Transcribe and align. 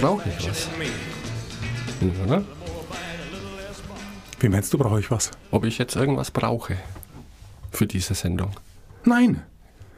Brauche 0.00 0.22
ich 0.28 0.48
was? 0.48 0.68
Oder? 2.24 2.44
Wie 4.40 4.48
meinst 4.48 4.72
du, 4.72 4.78
brauche 4.78 5.00
ich 5.00 5.10
was? 5.10 5.30
Ob 5.50 5.64
ich 5.64 5.76
jetzt 5.76 5.96
irgendwas 5.96 6.30
brauche 6.30 6.76
für 7.70 7.86
diese 7.86 8.14
Sendung. 8.14 8.52
Nein. 9.04 9.42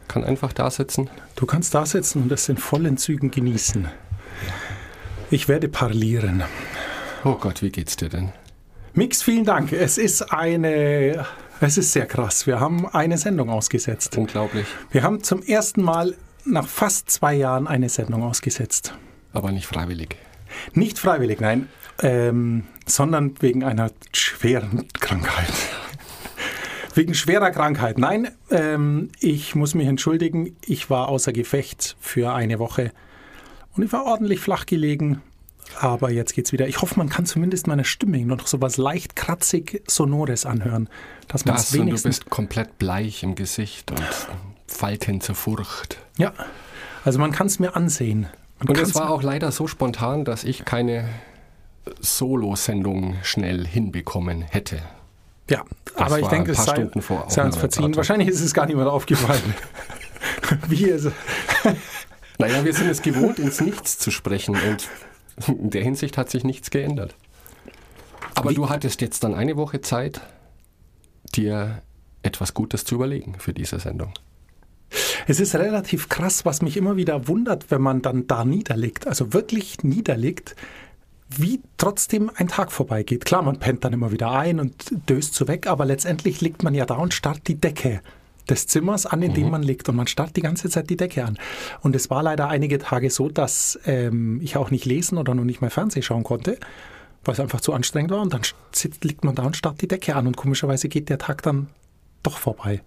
Kann 0.08 0.24
einfach 0.24 0.52
da 0.52 0.70
sitzen. 0.70 1.08
Du 1.36 1.46
kannst 1.46 1.72
da 1.74 1.86
sitzen 1.86 2.22
und 2.22 2.28
das 2.28 2.48
in 2.48 2.56
vollen 2.56 2.96
Zügen 2.96 3.30
genießen. 3.30 3.86
Ich 5.30 5.46
werde 5.46 5.68
parlieren. 5.68 6.42
Oh 7.22 7.34
Gott, 7.34 7.62
wie 7.62 7.70
geht's 7.70 7.96
dir 7.96 8.08
denn? 8.08 8.32
Mix, 8.94 9.22
vielen 9.22 9.44
Dank. 9.44 9.72
Es 9.72 9.98
ist 9.98 10.32
eine. 10.32 11.26
Es 11.62 11.76
ist 11.76 11.92
sehr 11.92 12.06
krass. 12.06 12.46
Wir 12.46 12.58
haben 12.58 12.86
eine 12.86 13.18
Sendung 13.18 13.50
ausgesetzt. 13.50 14.16
Unglaublich. 14.16 14.66
Wir 14.90 15.02
haben 15.02 15.22
zum 15.22 15.42
ersten 15.42 15.82
Mal 15.82 16.16
nach 16.46 16.66
fast 16.66 17.10
zwei 17.10 17.34
Jahren 17.34 17.66
eine 17.66 17.90
Sendung 17.90 18.22
ausgesetzt. 18.22 18.94
Aber 19.34 19.52
nicht 19.52 19.66
freiwillig. 19.66 20.16
Nicht 20.72 20.98
freiwillig, 20.98 21.38
nein, 21.40 21.68
ähm, 22.02 22.64
sondern 22.86 23.34
wegen 23.40 23.62
einer 23.62 23.90
schweren 24.12 24.88
Krankheit. 24.94 25.52
wegen 26.94 27.12
schwerer 27.14 27.50
Krankheit. 27.50 27.98
Nein, 27.98 28.30
ähm, 28.50 29.10
ich 29.20 29.54
muss 29.54 29.74
mich 29.74 29.86
entschuldigen. 29.86 30.56
Ich 30.64 30.88
war 30.88 31.08
außer 31.08 31.32
Gefecht 31.32 31.94
für 32.00 32.32
eine 32.32 32.58
Woche 32.58 32.90
und 33.76 33.84
ich 33.84 33.92
war 33.92 34.06
ordentlich 34.06 34.40
flach 34.40 34.64
gelegen. 34.64 35.20
Aber 35.78 36.10
jetzt 36.10 36.34
geht's 36.34 36.52
wieder. 36.52 36.68
Ich 36.68 36.82
hoffe, 36.82 36.96
man 36.98 37.08
kann 37.08 37.26
zumindest 37.26 37.66
meine 37.66 37.84
Stimme 37.84 38.18
noch 38.24 38.46
so 38.46 38.60
was 38.60 38.76
leicht 38.76 39.16
kratzig 39.16 39.82
Sonores 39.86 40.44
anhören. 40.46 40.88
Dass 41.28 41.44
man 41.44 41.54
Das 41.54 41.64
es 41.66 41.72
und 41.72 41.78
du 41.80 41.86
wenigstens. 41.86 42.18
bist 42.20 42.30
komplett 42.30 42.78
bleich 42.78 43.22
im 43.22 43.34
Gesicht 43.34 43.90
und 43.90 44.02
Falten 44.66 45.20
zur 45.20 45.34
Furcht. 45.34 45.98
Ja, 46.18 46.32
also 47.04 47.18
man 47.18 47.32
kann 47.32 47.46
es 47.46 47.58
mir 47.58 47.76
ansehen. 47.76 48.26
Man 48.58 48.68
Und 48.68 48.78
es 48.78 48.94
war 48.94 49.10
auch 49.10 49.22
leider 49.22 49.52
so 49.52 49.66
spontan, 49.66 50.24
dass 50.24 50.44
ich 50.44 50.64
keine 50.64 51.08
Solo-Sendung 52.00 53.16
schnell 53.22 53.66
hinbekommen 53.66 54.42
hätte. 54.42 54.80
Ja, 55.48 55.64
Das 55.86 55.96
aber 55.96 56.20
ich 56.20 56.26
denke, 56.28 56.52
es 56.52 56.64
sei, 56.64 56.88
sei 57.28 57.42
uns 57.44 57.56
verziehen. 57.56 57.96
Wahrscheinlich 57.96 58.28
ist 58.28 58.40
es 58.40 58.54
gar 58.54 58.66
niemand 58.66 58.88
aufgefallen. 58.88 59.54
Wie 60.68 60.88
es, 60.90 61.08
Naja, 62.38 62.64
wir 62.64 62.72
sind 62.72 62.88
es 62.88 63.02
gewohnt, 63.02 63.38
ins 63.38 63.60
Nichts 63.60 63.98
zu 63.98 64.10
sprechen 64.10 64.54
und 64.54 64.88
in 65.48 65.70
der 65.70 65.82
Hinsicht 65.82 66.16
hat 66.18 66.30
sich 66.30 66.44
nichts 66.44 66.70
geändert. 66.70 67.14
Aber 68.34 68.50
Wie- 68.50 68.54
du 68.54 68.68
hattest 68.68 69.00
jetzt 69.00 69.24
dann 69.24 69.34
eine 69.34 69.56
Woche 69.56 69.80
Zeit, 69.80 70.20
dir 71.34 71.82
etwas 72.22 72.54
Gutes 72.54 72.84
zu 72.84 72.94
überlegen 72.96 73.36
für 73.38 73.52
diese 73.52 73.78
Sendung. 73.80 74.12
es 75.26 75.38
ist 75.40 75.54
relativ 75.54 76.08
krass, 76.08 76.44
was 76.44 76.62
mich 76.62 76.76
immer 76.76 76.96
wieder 76.96 77.28
wundert, 77.28 77.70
wenn 77.70 77.80
man 77.80 78.02
dann 78.02 78.26
da 78.26 78.44
niederliegt, 78.44 79.06
also 79.06 79.32
wirklich 79.32 79.84
niederliegt, 79.84 80.56
wie 81.36 81.60
trotzdem 81.76 82.30
ein 82.34 82.48
Tag 82.48 82.72
vorbeigeht. 82.72 83.24
Klar, 83.24 83.42
man 83.42 83.58
pennt 83.60 83.84
dann 83.84 83.92
immer 83.92 84.10
wieder 84.10 84.32
ein 84.32 84.58
und 84.58 84.92
döst 85.08 85.34
so 85.34 85.46
weg, 85.46 85.68
aber 85.68 85.84
letztendlich 85.84 86.40
liegt 86.40 86.64
man 86.64 86.74
ja 86.74 86.86
da 86.86 86.96
und 86.96 87.14
starrt 87.14 87.46
die 87.46 87.54
Decke 87.54 88.00
des 88.48 88.66
Zimmers 88.66 89.06
an, 89.06 89.22
in 89.22 89.34
dem 89.34 89.50
man 89.50 89.62
liegt 89.62 89.88
und 89.88 89.96
man 89.96 90.06
starrt 90.06 90.36
die 90.36 90.40
ganze 90.42 90.68
Zeit 90.70 90.90
die 90.90 90.96
Decke 90.96 91.24
an. 91.24 91.38
Und 91.82 91.94
es 91.94 92.10
war 92.10 92.22
leider 92.22 92.48
einige 92.48 92.78
Tage 92.78 93.10
so, 93.10 93.28
dass 93.28 93.78
ähm, 93.84 94.40
ich 94.42 94.56
auch 94.56 94.70
nicht 94.70 94.84
lesen 94.84 95.18
oder 95.18 95.34
noch 95.34 95.44
nicht 95.44 95.60
mal 95.60 95.70
Fernsehen 95.70 96.02
schauen 96.02 96.24
konnte, 96.24 96.58
weil 97.24 97.34
es 97.34 97.40
einfach 97.40 97.60
zu 97.60 97.72
anstrengend 97.72 98.10
war 98.12 98.20
und 98.22 98.32
dann 98.32 98.42
sitzt, 98.72 99.04
liegt 99.04 99.24
man 99.24 99.34
da 99.34 99.42
und 99.44 99.56
starrt 99.56 99.80
die 99.82 99.88
Decke 99.88 100.16
an 100.16 100.26
und 100.26 100.36
komischerweise 100.36 100.88
geht 100.88 101.08
der 101.08 101.18
Tag 101.18 101.42
dann 101.42 101.68
doch 102.22 102.38
vorbei. 102.38 102.82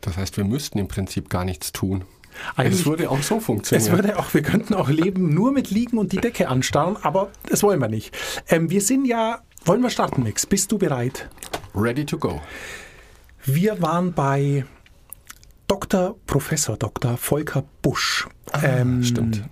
Das 0.00 0.16
heißt, 0.16 0.36
wir 0.36 0.44
müssten 0.44 0.78
im 0.78 0.88
Prinzip 0.88 1.28
gar 1.30 1.44
nichts 1.44 1.72
tun. 1.72 2.04
Eigentlich- 2.56 2.80
es 2.80 2.86
würde 2.86 3.10
auch 3.10 3.22
so 3.22 3.36
Es 3.38 3.44
funktionieren. 3.44 3.92
würde 3.92 4.18
auch, 4.18 4.34
wir 4.34 4.42
könnten 4.42 4.74
auch 4.74 4.88
leben 4.88 5.32
nur 5.32 5.52
mit 5.52 5.70
Liegen 5.70 5.98
und 5.98 6.12
die 6.12 6.16
Decke 6.18 6.48
anstarren, 6.48 6.96
aber 7.02 7.30
das 7.48 7.62
wollen 7.62 7.80
wir 7.80 7.88
nicht. 7.88 8.14
Ähm, 8.48 8.70
wir 8.70 8.80
sind 8.80 9.04
ja, 9.06 9.40
wollen 9.64 9.82
wir 9.82 9.90
starten, 9.90 10.24
Mix? 10.24 10.44
Bist 10.44 10.72
du 10.72 10.78
bereit? 10.78 11.28
Ready 11.74 12.04
to 12.04 12.18
go. 12.18 12.40
Wir 13.44 13.80
waren 13.82 14.12
bei 14.12 14.64
Dr. 15.66 16.16
Professor 16.26 16.76
Dr. 16.76 17.16
Volker 17.16 17.64
Busch 17.82 18.28
ähm, 18.62 19.02
Stimmt. 19.02 19.42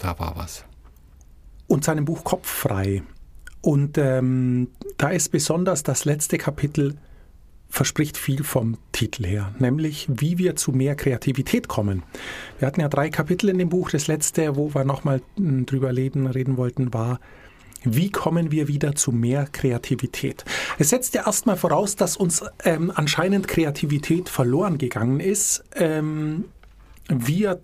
Da 0.00 0.18
war 0.18 0.36
was. 0.36 0.64
und 1.66 1.84
seinem 1.84 2.04
Buch 2.04 2.24
Kopffrei. 2.24 3.02
Und 3.60 3.96
ähm, 3.96 4.68
da 4.98 5.10
ist 5.10 5.30
besonders 5.30 5.82
das 5.82 6.04
letzte 6.04 6.36
Kapitel 6.36 6.96
verspricht 7.68 8.18
viel 8.18 8.44
vom 8.44 8.76
Titel 8.92 9.24
her, 9.24 9.54
nämlich 9.58 10.06
wie 10.10 10.36
wir 10.36 10.56
zu 10.56 10.72
mehr 10.72 10.94
Kreativität 10.94 11.68
kommen. 11.68 12.02
Wir 12.58 12.66
hatten 12.68 12.82
ja 12.82 12.88
drei 12.88 13.08
Kapitel 13.08 13.48
in 13.48 13.56
dem 13.56 13.70
Buch. 13.70 13.88
Das 13.90 14.08
letzte, 14.08 14.56
wo 14.56 14.74
wir 14.74 14.84
nochmal 14.84 15.22
mh, 15.38 15.64
drüber 15.64 15.96
reden, 15.96 16.26
reden 16.26 16.58
wollten, 16.58 16.92
war, 16.92 17.18
wie 17.84 18.10
kommen 18.10 18.50
wir 18.50 18.68
wieder 18.68 18.94
zu 18.94 19.12
mehr 19.12 19.46
Kreativität? 19.50 20.44
Es 20.78 20.90
setzt 20.90 21.14
ja 21.14 21.26
erstmal 21.26 21.56
voraus, 21.56 21.96
dass 21.96 22.16
uns 22.16 22.44
ähm, 22.64 22.92
anscheinend 22.94 23.48
Kreativität 23.48 24.28
verloren 24.28 24.78
gegangen 24.78 25.20
ist. 25.20 25.64
Ähm, 25.74 26.44
wie 27.08 27.44
er 27.44 27.60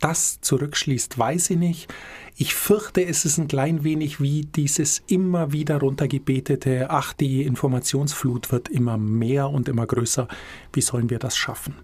das 0.00 0.40
zurückschließt, 0.40 1.18
weiß 1.18 1.50
ich 1.50 1.56
nicht. 1.56 1.92
Ich 2.36 2.54
fürchte, 2.54 3.04
es 3.04 3.24
ist 3.24 3.38
ein 3.38 3.48
klein 3.48 3.82
wenig 3.82 4.20
wie 4.20 4.42
dieses 4.42 5.02
immer 5.08 5.52
wieder 5.52 5.78
runtergebetete, 5.78 6.86
ach, 6.88 7.12
die 7.12 7.42
Informationsflut 7.42 8.52
wird 8.52 8.68
immer 8.68 8.96
mehr 8.96 9.50
und 9.50 9.68
immer 9.68 9.86
größer. 9.86 10.28
Wie 10.72 10.80
sollen 10.80 11.10
wir 11.10 11.18
das 11.18 11.36
schaffen? 11.36 11.74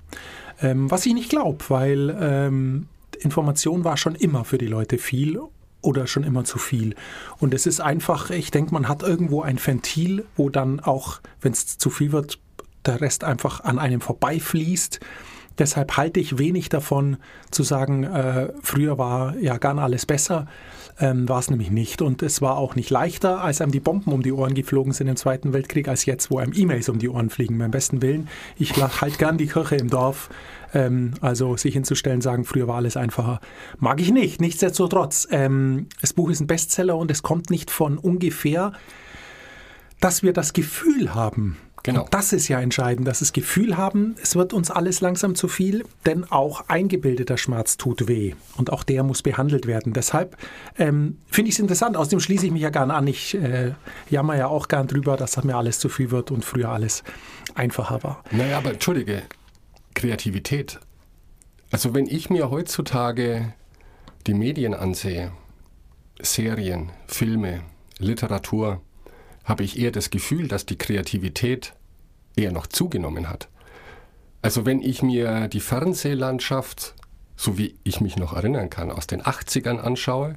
Ähm, 0.62 0.90
was 0.90 1.06
ich 1.06 1.14
nicht 1.14 1.28
glaube, 1.28 1.64
weil 1.68 2.16
ähm, 2.20 2.86
Information 3.20 3.84
war 3.84 3.96
schon 3.96 4.14
immer 4.14 4.44
für 4.44 4.58
die 4.58 4.66
Leute 4.66 4.98
viel 4.98 5.40
oder 5.84 6.06
schon 6.06 6.24
immer 6.24 6.44
zu 6.44 6.58
viel. 6.58 6.94
Und 7.38 7.54
es 7.54 7.66
ist 7.66 7.80
einfach, 7.80 8.30
ich 8.30 8.50
denke, 8.50 8.72
man 8.72 8.88
hat 8.88 9.02
irgendwo 9.02 9.42
ein 9.42 9.58
Ventil, 9.64 10.24
wo 10.36 10.48
dann 10.48 10.80
auch, 10.80 11.20
wenn 11.40 11.52
es 11.52 11.78
zu 11.78 11.90
viel 11.90 12.12
wird, 12.12 12.38
der 12.86 13.00
Rest 13.00 13.24
einfach 13.24 13.60
an 13.60 13.78
einem 13.78 14.00
vorbeifließt. 14.00 15.00
Deshalb 15.58 15.96
halte 15.96 16.18
ich 16.18 16.38
wenig 16.38 16.68
davon 16.68 17.16
zu 17.50 17.62
sagen, 17.62 18.02
äh, 18.04 18.52
früher 18.60 18.98
war 18.98 19.36
ja 19.38 19.56
gar 19.58 19.78
alles 19.78 20.04
besser. 20.04 20.46
Ähm, 21.00 21.28
war 21.28 21.40
es 21.40 21.50
nämlich 21.50 21.70
nicht. 21.70 22.02
Und 22.02 22.22
es 22.22 22.40
war 22.40 22.56
auch 22.56 22.76
nicht 22.76 22.90
leichter, 22.90 23.40
als 23.42 23.60
einem 23.60 23.72
die 23.72 23.80
Bomben 23.80 24.12
um 24.12 24.22
die 24.22 24.32
Ohren 24.32 24.54
geflogen 24.54 24.92
sind 24.92 25.08
im 25.08 25.16
Zweiten 25.16 25.52
Weltkrieg, 25.52 25.88
als 25.88 26.06
jetzt, 26.06 26.30
wo 26.30 26.38
einem 26.38 26.52
E-Mails 26.54 26.88
um 26.88 26.98
die 26.98 27.08
Ohren 27.08 27.30
fliegen. 27.30 27.58
Beim 27.58 27.70
besten 27.70 28.00
Willen. 28.02 28.28
Ich 28.56 28.74
halt 28.76 29.18
gern 29.18 29.38
die 29.38 29.46
Kirche 29.46 29.76
im 29.76 29.90
Dorf. 29.90 30.28
Ähm, 30.74 31.14
also 31.20 31.56
sich 31.56 31.74
hinzustellen, 31.74 32.20
sagen, 32.20 32.44
früher 32.44 32.68
war 32.68 32.76
alles 32.76 32.96
einfacher, 32.96 33.40
mag 33.78 34.00
ich 34.00 34.12
nicht. 34.12 34.40
Nichtsdestotrotz, 34.40 35.26
ähm, 35.30 35.86
das 36.00 36.12
Buch 36.12 36.30
ist 36.30 36.40
ein 36.40 36.46
Bestseller 36.46 36.96
und 36.96 37.10
es 37.10 37.22
kommt 37.22 37.48
nicht 37.50 37.70
von 37.70 37.96
ungefähr, 37.96 38.72
dass 40.00 40.22
wir 40.22 40.32
das 40.32 40.52
Gefühl 40.52 41.14
haben, 41.14 41.56
Genau. 41.84 42.04
und 42.04 42.14
das 42.14 42.32
ist 42.32 42.48
ja 42.48 42.60
entscheidend, 42.60 43.06
dass 43.06 43.20
wir 43.20 43.26
das 43.26 43.32
Gefühl 43.34 43.76
haben, 43.76 44.16
es 44.22 44.36
wird 44.36 44.54
uns 44.54 44.70
alles 44.70 45.02
langsam 45.02 45.34
zu 45.34 45.48
viel, 45.48 45.84
denn 46.06 46.24
auch 46.24 46.66
eingebildeter 46.68 47.36
Schmerz 47.36 47.76
tut 47.76 48.08
weh 48.08 48.32
und 48.56 48.72
auch 48.72 48.84
der 48.84 49.02
muss 49.02 49.20
behandelt 49.20 49.66
werden. 49.66 49.92
Deshalb 49.92 50.38
ähm, 50.78 51.18
finde 51.30 51.50
ich 51.50 51.56
es 51.56 51.58
interessant, 51.58 51.98
außerdem 51.98 52.20
schließe 52.20 52.46
ich 52.46 52.52
mich 52.52 52.62
ja 52.62 52.70
gern 52.70 52.90
an. 52.90 53.06
Ich 53.06 53.34
äh, 53.34 53.72
jammer 54.08 54.34
ja 54.34 54.46
auch 54.46 54.68
gern 54.68 54.86
drüber, 54.86 55.18
dass 55.18 55.42
mir 55.44 55.56
alles 55.56 55.78
zu 55.78 55.90
viel 55.90 56.10
wird 56.10 56.30
und 56.30 56.42
früher 56.42 56.70
alles 56.70 57.04
einfacher 57.54 58.02
war. 58.02 58.24
Naja, 58.30 58.56
aber 58.56 58.72
entschuldige, 58.72 59.22
Kreativität. 59.94 60.80
Also 61.70 61.94
wenn 61.94 62.06
ich 62.06 62.30
mir 62.30 62.50
heutzutage 62.50 63.54
die 64.26 64.34
Medien 64.34 64.74
ansehe, 64.74 65.32
Serien, 66.20 66.90
Filme, 67.06 67.62
Literatur, 67.98 68.80
habe 69.44 69.64
ich 69.64 69.78
eher 69.78 69.90
das 69.90 70.10
Gefühl, 70.10 70.48
dass 70.48 70.66
die 70.66 70.78
Kreativität 70.78 71.74
eher 72.36 72.52
noch 72.52 72.66
zugenommen 72.66 73.28
hat. 73.28 73.48
Also 74.42 74.66
wenn 74.66 74.82
ich 74.82 75.02
mir 75.02 75.48
die 75.48 75.60
Fernsehlandschaft, 75.60 76.94
so 77.36 77.58
wie 77.58 77.76
ich 77.84 78.00
mich 78.00 78.16
noch 78.16 78.34
erinnern 78.34 78.70
kann, 78.70 78.90
aus 78.90 79.06
den 79.06 79.22
80ern 79.22 79.78
anschaue, 79.78 80.34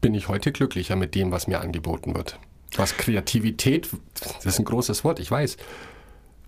bin 0.00 0.14
ich 0.14 0.28
heute 0.28 0.52
glücklicher 0.52 0.96
mit 0.96 1.14
dem, 1.14 1.32
was 1.32 1.46
mir 1.46 1.60
angeboten 1.60 2.14
wird. 2.14 2.38
Was 2.76 2.96
Kreativität, 2.96 3.88
das 4.14 4.46
ist 4.46 4.58
ein 4.58 4.64
großes 4.64 5.02
Wort, 5.04 5.18
ich 5.18 5.30
weiß, 5.30 5.56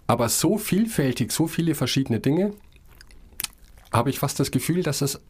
aber 0.08 0.28
so 0.28 0.58
vielfältig, 0.58 1.30
so 1.30 1.46
viele 1.46 1.76
verschiedene 1.76 2.18
Dinge, 2.18 2.54
habe 3.92 4.10
ich 4.10 4.18
fast 4.18 4.40
das 4.40 4.50
Gefühl, 4.50 4.82
dass 4.82 5.02
es 5.02 5.20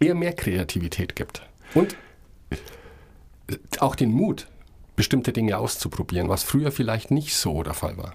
eher 0.00 0.14
mehr 0.14 0.32
Kreativität 0.32 1.14
gibt. 1.14 1.42
Und 1.74 1.96
auch 3.78 3.94
den 3.94 4.10
Mut, 4.10 4.48
bestimmte 4.96 5.32
Dinge 5.32 5.58
auszuprobieren, 5.58 6.28
was 6.28 6.42
früher 6.42 6.72
vielleicht 6.72 7.10
nicht 7.10 7.36
so 7.36 7.62
der 7.62 7.74
Fall 7.74 7.96
war. 7.98 8.14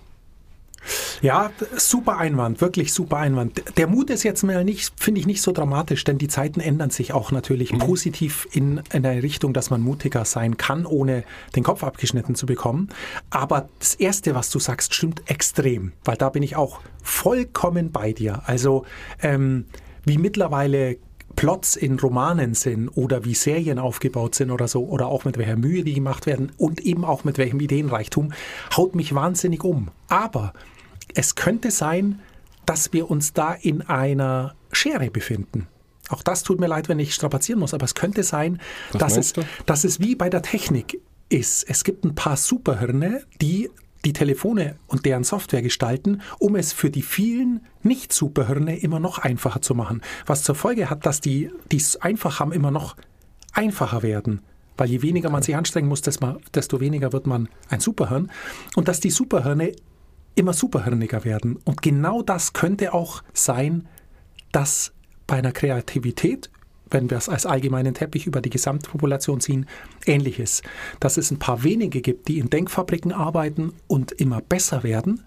Ja, 1.22 1.52
super 1.78 2.18
Einwand, 2.18 2.62
wirklich 2.62 2.92
super 2.92 3.18
Einwand. 3.18 3.78
Der 3.78 3.86
Mut 3.86 4.10
ist 4.10 4.24
jetzt 4.24 4.42
mal 4.42 4.64
nicht, 4.64 4.92
finde 5.00 5.20
ich, 5.20 5.28
nicht 5.28 5.44
so 5.44 5.52
dramatisch, 5.52 6.04
denn 6.04 6.18
die 6.18 6.28
Zeiten 6.28 6.60
ändern 6.60 6.90
sich 6.90 7.14
auch 7.14 7.32
natürlich 7.32 7.74
mhm. 7.74 7.78
positiv 7.78 8.48
in, 8.52 8.82
in 8.92 9.06
eine 9.06 9.22
Richtung, 9.22 9.54
dass 9.54 9.70
man 9.70 9.82
mutiger 9.82 10.26
sein 10.26 10.58
kann, 10.58 10.88
ohne 10.88 11.24
den 11.56 11.64
Kopf 11.64 11.84
abgeschnitten 11.84 12.34
zu 12.34 12.48
bekommen. 12.48 12.90
Aber 13.30 13.70
das 13.78 13.94
Erste, 13.94 14.34
was 14.34 14.50
du 14.50 14.58
sagst, 14.58 14.96
stimmt 14.96 15.30
extrem, 15.30 15.92
weil 16.04 16.18
da 16.18 16.30
bin 16.30 16.42
ich 16.42 16.56
auch 16.56 16.80
vollkommen 17.04 17.92
bei 17.92 18.14
dir. 18.14 18.42
Also 18.48 18.86
ähm, 19.22 19.66
wie 20.04 20.18
mittlerweile 20.18 20.98
Plots 21.36 21.76
in 21.76 22.00
Romanen 22.00 22.56
sind 22.56 22.90
oder 22.90 23.26
wie 23.26 23.36
Serien 23.36 23.78
aufgebaut 23.78 24.34
sind 24.34 24.50
oder 24.50 24.68
so, 24.68 24.86
oder 24.86 25.08
auch 25.08 25.24
mit 25.24 25.38
welcher 25.38 25.56
Mühe 25.56 25.84
die 25.84 25.94
gemacht 25.94 26.26
werden 26.26 26.52
und 26.58 26.82
eben 26.82 27.06
auch 27.06 27.24
mit 27.24 27.38
welchem 27.38 27.60
Ideenreichtum, 27.60 28.34
haut 28.76 28.96
mich 28.96 29.14
wahnsinnig 29.14 29.64
um. 29.64 29.90
Aber 30.08 30.54
es 31.16 31.36
könnte 31.36 31.72
sein, 31.72 32.20
dass 32.66 32.94
wir 32.94 33.10
uns 33.10 33.34
da 33.34 33.54
in 33.54 33.82
einer 33.82 34.56
Schere 34.72 35.10
befinden. 35.10 35.68
Auch 36.10 36.24
das 36.24 36.44
tut 36.44 36.60
mir 36.60 36.68
leid, 36.68 36.90
wenn 36.90 37.00
ich 37.00 37.14
strapazieren 37.14 37.60
muss, 37.60 37.74
aber 37.74 37.86
es 37.86 37.96
könnte 37.96 38.24
sein, 38.24 38.60
dass 38.94 39.18
es, 39.18 39.34
dass 39.66 39.84
es 39.84 40.00
wie 40.00 40.16
bei 40.16 40.30
der 40.30 40.42
Technik 40.42 41.00
ist. 41.30 41.64
Es 41.70 41.84
gibt 41.84 42.04
ein 42.04 42.16
paar 42.16 42.36
Superhirne, 42.38 43.24
die 43.42 43.70
die 44.04 44.14
Telefone 44.14 44.78
und 44.88 45.06
deren 45.06 45.24
Software 45.24 45.62
gestalten, 45.62 46.22
um 46.40 46.56
es 46.56 46.74
für 46.74 46.90
die 46.90 47.04
vielen 47.04 47.62
Nicht-Superhirne 47.84 48.80
immer 48.80 49.00
noch 49.00 49.20
einfacher 49.20 49.62
zu 49.62 49.76
machen. 49.76 50.02
Was 50.26 50.44
zur 50.44 50.56
Folge 50.56 50.90
hat, 50.90 51.06
dass 51.06 51.22
die, 51.22 51.52
die 51.72 51.78
es 51.78 51.98
einfach 51.98 52.40
haben, 52.40 52.52
immer 52.52 52.72
noch 52.72 52.96
einfacher 53.54 54.02
werden. 54.02 54.42
Weil 54.76 54.90
je 54.90 55.02
weniger 55.04 55.30
man 55.30 55.44
sich 55.44 55.56
anstrengen 55.56 55.88
muss, 55.88 56.02
desto 56.02 56.80
weniger 56.80 57.14
wird 57.14 57.28
man 57.28 57.48
ein 57.70 57.80
Superhirn. 57.80 58.32
Und 58.76 58.88
dass 58.88 59.00
die 59.00 59.12
Superhirne 59.12 59.74
immer 60.36 60.54
superhirniger 60.54 61.26
werden. 61.26 61.58
Und 61.66 61.82
genau 61.82 62.22
das 62.22 62.54
könnte 62.54 62.94
auch 62.94 63.24
sein, 63.34 63.88
dass 64.52 64.94
bei 65.28 65.38
einer 65.38 65.52
Kreativität 65.52 66.50
wenn 66.92 67.10
wir 67.10 67.18
es 67.18 67.30
als 67.30 67.46
allgemeinen 67.46 67.94
Teppich 67.94 68.28
über 68.28 68.42
die 68.42 68.50
Gesamtpopulation 68.50 69.40
ziehen, 69.40 69.66
ähnlich 70.06 70.40
ist. 70.40 70.64
Dass 71.00 71.18
es 71.18 71.32
ein 71.32 71.40
paar 71.40 71.64
wenige 71.64 72.02
gibt, 72.02 72.28
die 72.28 72.38
in 72.38 72.50
Denkfabriken 72.50 73.12
arbeiten 73.14 73.74
und 73.88 74.12
immer 74.12 74.42
besser 74.42 74.84
werden 74.84 75.24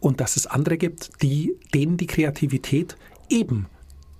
und 0.00 0.20
dass 0.20 0.36
es 0.36 0.46
andere 0.46 0.76
gibt, 0.76 1.22
die, 1.22 1.56
denen 1.72 1.96
die 1.96 2.06
Kreativität 2.06 2.96
eben 3.28 3.66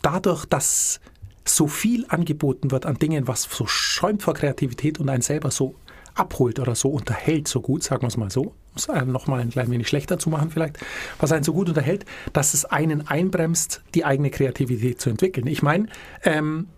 dadurch, 0.03 0.47
dass 0.47 1.01
so 1.45 1.69
viel 1.69 2.07
angeboten 2.09 2.71
wird 2.71 2.87
an 2.87 2.97
Dingen, 2.97 3.29
was 3.29 3.43
so 3.43 3.67
schäumt 3.67 4.23
vor 4.23 4.35
Kreativität 4.35 4.99
und 4.99 5.09
einen 5.09 5.23
selber 5.23 5.51
so 5.51 5.75
abholt 6.15 6.59
oder 6.59 6.75
so 6.75 6.89
unterhält, 6.89 7.47
so 7.47 7.61
gut, 7.61 7.83
sagen 7.83 8.03
wir 8.03 8.09
es 8.09 8.17
mal 8.17 8.31
so, 8.31 8.55
es 8.77 8.89
nochmal 9.07 9.41
ein 9.41 9.51
klein 9.51 9.71
wenig 9.71 9.89
schlechter 9.89 10.19
zu 10.19 10.31
machen 10.31 10.51
vielleicht, 10.51 10.79
was 11.19 11.33
einen 11.33 11.45
so 11.45 11.53
gut 11.53 11.69
unterhält, 11.69 12.05
dass 12.33 12.55
es 12.55 12.65
einen 12.65 13.07
einbremst, 13.07 13.83
die 13.95 14.05
eigene 14.05 14.31
Kreativität 14.31 15.01
zu 15.01 15.11
entwickeln. 15.11 15.47
Ich 15.47 15.63
meine, 15.63 15.87
ähm, 16.25 16.69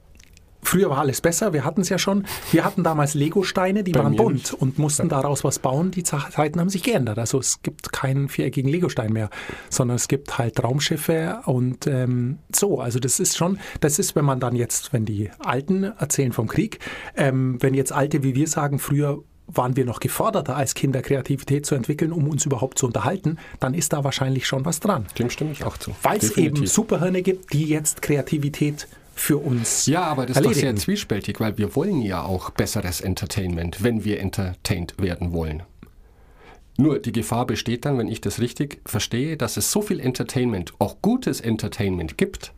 Früher 0.61 0.91
war 0.91 0.99
alles 0.99 1.21
besser, 1.21 1.53
wir 1.53 1.65
hatten 1.65 1.83
es 1.83 1.89
ja 1.89 1.99
schon. 1.99 2.27
Wir 2.51 2.65
hatten 2.65 2.83
damals 2.83 3.15
Lego-Steine, 3.15 3.85
die 3.85 3.93
Bei 3.93 4.03
waren 4.03 4.17
bunt 4.17 4.35
nicht. 4.35 4.53
und 4.55 4.79
mussten 4.79 5.09
daraus 5.09 5.45
was 5.45 5.61
bauen. 5.61 5.93
Die 5.93 6.03
Zeiten 6.03 6.61
haben 6.61 6.69
sich 6.69 6.83
geändert. 6.83 7.19
Also 7.19 7.39
es 7.39 7.63
gibt 7.63 7.93
keinen 7.93 8.29
viereckigen 8.29 8.71
Lego-Stein 8.71 9.13
mehr, 9.13 9.31
sondern 9.71 9.95
es 9.95 10.09
gibt 10.09 10.37
halt 10.37 10.63
Raumschiffe 10.63 11.41
und 11.47 11.87
ähm, 11.87 12.39
so. 12.55 12.81
Also 12.81 12.99
das 12.99 13.21
ist 13.21 13.37
schon, 13.37 13.59
das 13.81 13.99
ist, 13.99 14.17
wenn 14.17 14.25
man 14.25 14.41
dann 14.41 14.57
jetzt, 14.57 14.93
wenn 14.93 15.05
die 15.05 15.31
Alten 15.39 15.85
erzählen 15.85 16.33
vom 16.33 16.49
Krieg, 16.49 16.81
ähm, 17.17 17.57
wenn 17.61 17.75
jetzt 17.75 17.93
Alte 17.93 18.23
wie 18.23 18.35
wir 18.35 18.49
sagen, 18.49 18.79
früher 18.79 19.23
waren 19.49 19.77
wir 19.77 19.85
noch 19.85 20.01
geforderter 20.01 20.57
als 20.57 20.75
Kinder, 20.75 21.03
Kreativität 21.03 21.67
zu 21.67 21.75
entwickeln, 21.75 22.13
um 22.13 22.29
uns 22.29 22.45
überhaupt 22.47 22.79
zu 22.79 22.87
unterhalten, 22.87 23.39
dann 23.61 23.75
ist 23.75 23.93
da 23.93 24.05
wahrscheinlich 24.05 24.47
schon 24.47 24.65
was 24.65 24.81
dran. 24.81 25.07
Dem 25.19 25.31
stimme 25.31 25.53
ich 25.53 25.65
auch 25.65 25.79
zu. 25.79 25.93
Weil 26.03 26.19
es 26.19 26.37
eben 26.37 26.67
Superhirne 26.67 27.23
gibt, 27.23 27.53
die 27.53 27.65
jetzt 27.65 28.03
Kreativität 28.03 28.87
für 29.15 29.39
uns. 29.39 29.87
Ja, 29.87 30.03
aber 30.05 30.27
das 30.27 30.37
erledigen. 30.37 30.51
ist 30.51 30.63
doch 30.63 30.69
sehr 30.69 30.77
zwiespältig, 30.77 31.41
weil 31.41 31.59
wir 31.59 31.75
wollen 31.75 32.01
ja 32.03 32.23
auch 32.23 32.51
besseres 32.51 33.01
Entertainment, 33.01 33.83
wenn 33.83 34.05
wir 34.05 34.21
entertained 34.21 34.95
werden 34.99 35.33
wollen. 35.33 35.63
Nur 36.77 37.01
die 37.01 37.11
Gefahr 37.11 37.45
besteht 37.45 37.85
dann, 37.85 37.99
wenn 37.99 38.07
ich 38.07 38.21
das 38.21 38.39
richtig 38.39 38.81
verstehe, 38.87 39.37
dass 39.37 39.57
es 39.57 39.73
so 39.73 39.83
viel 39.83 39.99
Entertainment, 39.99 40.73
auch 40.79 41.03
gutes 41.03 41.41
Entertainment 41.41 42.17
gibt, 42.17 42.53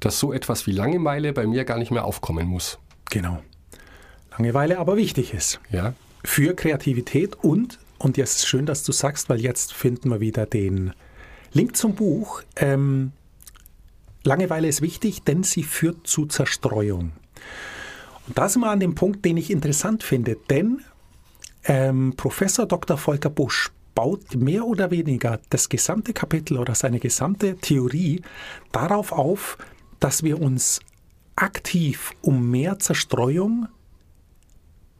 dass 0.00 0.18
so 0.18 0.32
etwas 0.32 0.66
wie 0.66 0.72
Langeweile 0.72 1.32
bei 1.32 1.46
mir 1.46 1.64
gar 1.64 1.78
nicht 1.78 1.92
mehr 1.92 2.04
aufkommen 2.04 2.48
muss. 2.48 2.78
Genau. 3.10 3.38
Langeweile 4.38 4.78
aber 4.78 4.96
wichtig 4.96 5.32
ist. 5.32 5.60
Ja. 5.70 5.94
Für 6.24 6.54
Kreativität 6.54 7.36
und, 7.36 7.78
und 7.98 8.16
jetzt 8.16 8.36
ist 8.36 8.48
schön, 8.48 8.66
dass 8.66 8.82
du 8.82 8.92
sagst, 8.92 9.28
weil 9.28 9.40
jetzt 9.40 9.72
finden 9.72 10.10
wir 10.10 10.20
wieder 10.20 10.46
den 10.46 10.92
Link 11.52 11.76
zum 11.76 11.94
Buch. 11.94 12.42
Ähm, 12.56 13.12
Langeweile 14.24 14.68
ist 14.68 14.82
wichtig, 14.82 15.22
denn 15.22 15.42
sie 15.42 15.62
führt 15.62 16.06
zu 16.06 16.26
Zerstreuung. 16.26 17.12
Und 18.26 18.36
da 18.36 18.48
sind 18.48 18.62
wir 18.62 18.70
an 18.70 18.80
dem 18.80 18.94
Punkt, 18.94 19.24
den 19.24 19.36
ich 19.36 19.50
interessant 19.50 20.02
finde, 20.02 20.36
denn 20.50 20.82
ähm, 21.64 22.14
Professor 22.16 22.66
Dr. 22.66 22.98
Volker 22.98 23.30
Busch 23.30 23.70
baut 23.94 24.34
mehr 24.34 24.66
oder 24.66 24.90
weniger 24.90 25.40
das 25.48 25.68
gesamte 25.68 26.12
Kapitel 26.12 26.58
oder 26.58 26.74
seine 26.74 26.98
gesamte 26.98 27.56
Theorie 27.56 28.20
darauf 28.72 29.12
auf, 29.12 29.56
dass 30.00 30.22
wir 30.22 30.40
uns 30.40 30.80
aktiv 31.36 32.12
um 32.20 32.50
mehr 32.50 32.78
Zerstreuung 32.78 33.68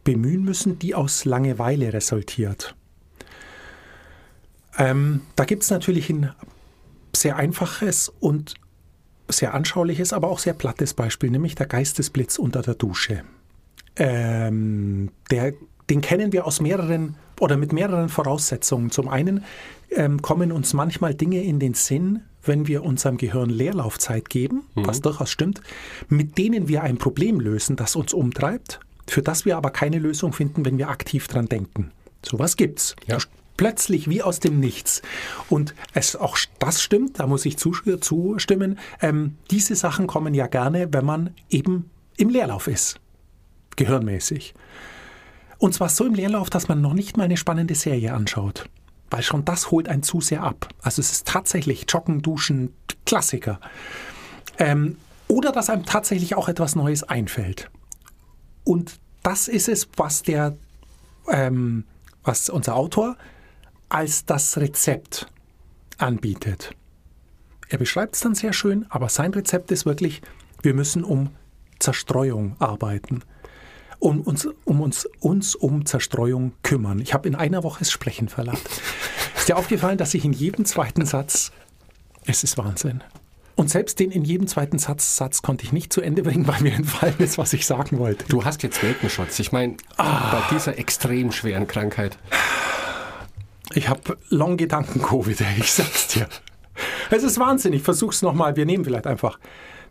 bemühen 0.07 0.45
müssen, 0.45 0.79
die 0.79 0.95
aus 0.95 1.25
Langeweile 1.25 1.91
resultiert. 1.91 2.75
Ähm, 4.77 5.23
da 5.35 5.43
gibt 5.43 5.63
es 5.63 5.69
natürlich 5.69 6.09
ein 6.09 6.31
sehr 7.13 7.35
einfaches 7.35 8.07
und 8.21 8.53
sehr 9.27 9.53
anschauliches, 9.53 10.13
aber 10.13 10.29
auch 10.29 10.39
sehr 10.39 10.53
plattes 10.53 10.93
Beispiel, 10.93 11.29
nämlich 11.29 11.55
der 11.55 11.65
Geistesblitz 11.65 12.39
unter 12.39 12.61
der 12.61 12.75
Dusche. 12.75 13.23
Ähm, 13.97 15.11
der, 15.29 15.51
den 15.89 15.99
kennen 15.99 16.31
wir 16.31 16.47
aus 16.47 16.61
mehreren 16.61 17.15
oder 17.41 17.57
mit 17.57 17.73
mehreren 17.73 18.07
Voraussetzungen. 18.07 18.91
Zum 18.91 19.09
einen 19.09 19.43
ähm, 19.91 20.21
kommen 20.21 20.53
uns 20.53 20.71
manchmal 20.71 21.15
Dinge 21.15 21.43
in 21.43 21.59
den 21.59 21.73
Sinn, 21.73 22.21
wenn 22.43 22.65
wir 22.65 22.85
unserem 22.85 23.17
Gehirn 23.17 23.49
Leerlaufzeit 23.49 24.29
geben, 24.29 24.63
mhm. 24.73 24.87
was 24.87 25.01
durchaus 25.01 25.31
stimmt, 25.31 25.61
mit 26.07 26.37
denen 26.37 26.69
wir 26.69 26.83
ein 26.83 26.97
Problem 26.97 27.41
lösen, 27.41 27.75
das 27.75 27.97
uns 27.97 28.13
umtreibt, 28.13 28.79
für 29.07 29.21
das 29.21 29.45
wir 29.45 29.57
aber 29.57 29.71
keine 29.71 29.99
Lösung 29.99 30.33
finden, 30.33 30.65
wenn 30.65 30.77
wir 30.77 30.89
aktiv 30.89 31.27
dran 31.27 31.47
denken. 31.47 31.91
Sowas 32.23 32.57
gibt's. 32.57 32.95
Ja 33.07 33.17
plötzlich 33.57 34.07
wie 34.07 34.21
aus 34.21 34.39
dem 34.39 34.59
Nichts. 34.59 35.01
Und 35.49 35.75
es 35.93 36.15
auch 36.15 36.37
das 36.59 36.81
stimmt, 36.81 37.19
da 37.19 37.27
muss 37.27 37.45
ich 37.45 37.57
zustimmen. 37.57 38.79
Ähm, 39.01 39.35
diese 39.51 39.75
Sachen 39.75 40.07
kommen 40.07 40.33
ja 40.33 40.47
gerne, 40.47 40.93
wenn 40.93 41.03
man 41.05 41.33
eben 41.49 41.89
im 42.15 42.29
Leerlauf 42.29 42.67
ist, 42.67 42.99
gehirnmäßig. 43.75 44.53
Und 45.57 45.73
zwar 45.73 45.89
so 45.89 46.05
im 46.05 46.13
Leerlauf, 46.13 46.49
dass 46.49 46.67
man 46.67 46.81
noch 46.81 46.93
nicht 46.93 47.17
mal 47.17 47.23
eine 47.23 47.37
spannende 47.37 47.75
Serie 47.75 48.13
anschaut. 48.13 48.69
Weil 49.09 49.23
schon 49.23 49.43
das 49.43 49.71
holt 49.71 49.89
einen 49.89 50.03
zu 50.03 50.21
sehr 50.21 50.43
ab. 50.43 50.69
Also 50.81 51.01
es 51.01 51.11
ist 51.11 51.27
tatsächlich 51.27 51.85
Joggen, 51.89 52.21
Duschen, 52.21 52.73
Klassiker. 53.05 53.59
Ähm, 54.59 54.97
oder 55.27 55.51
dass 55.51 55.69
einem 55.69 55.85
tatsächlich 55.85 56.35
auch 56.35 56.47
etwas 56.47 56.75
Neues 56.75 57.03
einfällt. 57.03 57.69
Und 58.67 58.99
das 59.23 59.47
ist 59.47 59.69
es, 59.69 59.87
was 59.95 60.23
der, 60.23 60.57
ähm, 61.29 61.85
was 62.23 62.49
unser 62.49 62.75
Autor 62.75 63.15
als 63.87 64.25
das 64.25 64.57
Rezept 64.57 65.27
anbietet. 65.97 66.71
Er 67.69 67.77
beschreibt 67.77 68.15
es 68.15 68.21
dann 68.21 68.35
sehr 68.35 68.51
schön, 68.51 68.85
aber 68.89 69.07
sein 69.07 69.33
Rezept 69.33 69.71
ist 69.71 69.85
wirklich, 69.85 70.21
wir 70.61 70.73
müssen 70.73 71.05
um 71.05 71.29
Zerstreuung 71.79 72.57
arbeiten. 72.59 73.21
Um 73.99 74.19
uns, 74.19 74.49
um 74.65 74.81
uns, 74.81 75.07
uns 75.21 75.55
um 75.55 75.85
Zerstreuung 75.85 76.51
kümmern. 76.61 76.99
Ich 76.99 77.13
habe 77.13 77.29
in 77.29 77.35
einer 77.35 77.63
Woche 77.63 77.79
das 77.79 77.91
Sprechen 77.91 78.27
verlernt. 78.27 78.61
Ist 79.37 79.47
dir 79.47 79.55
aufgefallen, 79.55 79.97
dass 79.97 80.13
ich 80.13 80.25
in 80.25 80.33
jedem 80.33 80.65
zweiten 80.65 81.05
Satz, 81.05 81.53
es 82.25 82.43
ist 82.43 82.57
Wahnsinn. 82.57 83.01
Und 83.57 83.71
selbst 83.71 83.99
den 83.99 84.11
in 84.11 84.23
jedem 84.23 84.45
zweiten 84.45 84.77
Satz, 84.77 85.17
Satz 85.17 85.41
konnte 85.41 85.65
ich 85.65 85.73
nicht 85.73 85.91
zu 85.91 85.99
Ende 86.01 86.21
bringen, 86.21 86.47
weil 86.47 86.61
mir 86.61 86.73
entfallen 86.73 87.17
ist, 87.17 87.39
was 87.39 87.53
ich 87.53 87.65
sagen 87.65 87.97
wollte. 87.97 88.23
Du 88.29 88.45
hast 88.45 88.61
jetzt 88.61 88.81
Welpenschutz. 88.83 89.39
Ich 89.39 89.51
meine, 89.51 89.77
ah. 89.97 90.31
bei 90.31 90.55
dieser 90.55 90.77
extrem 90.77 91.31
schweren 91.31 91.67
Krankheit. 91.67 92.19
Ich 93.73 93.89
habe 93.89 94.17
long 94.29 94.57
Gedanken-Covid, 94.57 95.43
ich 95.57 95.73
sag's 95.73 96.07
dir. 96.07 96.29
Es 97.09 97.23
ist 97.23 97.39
wahnsinnig. 97.39 97.81
Versuch's 97.81 98.21
nochmal. 98.21 98.55
Wir 98.55 98.67
nehmen 98.67 98.85
vielleicht 98.85 99.07
einfach 99.07 99.39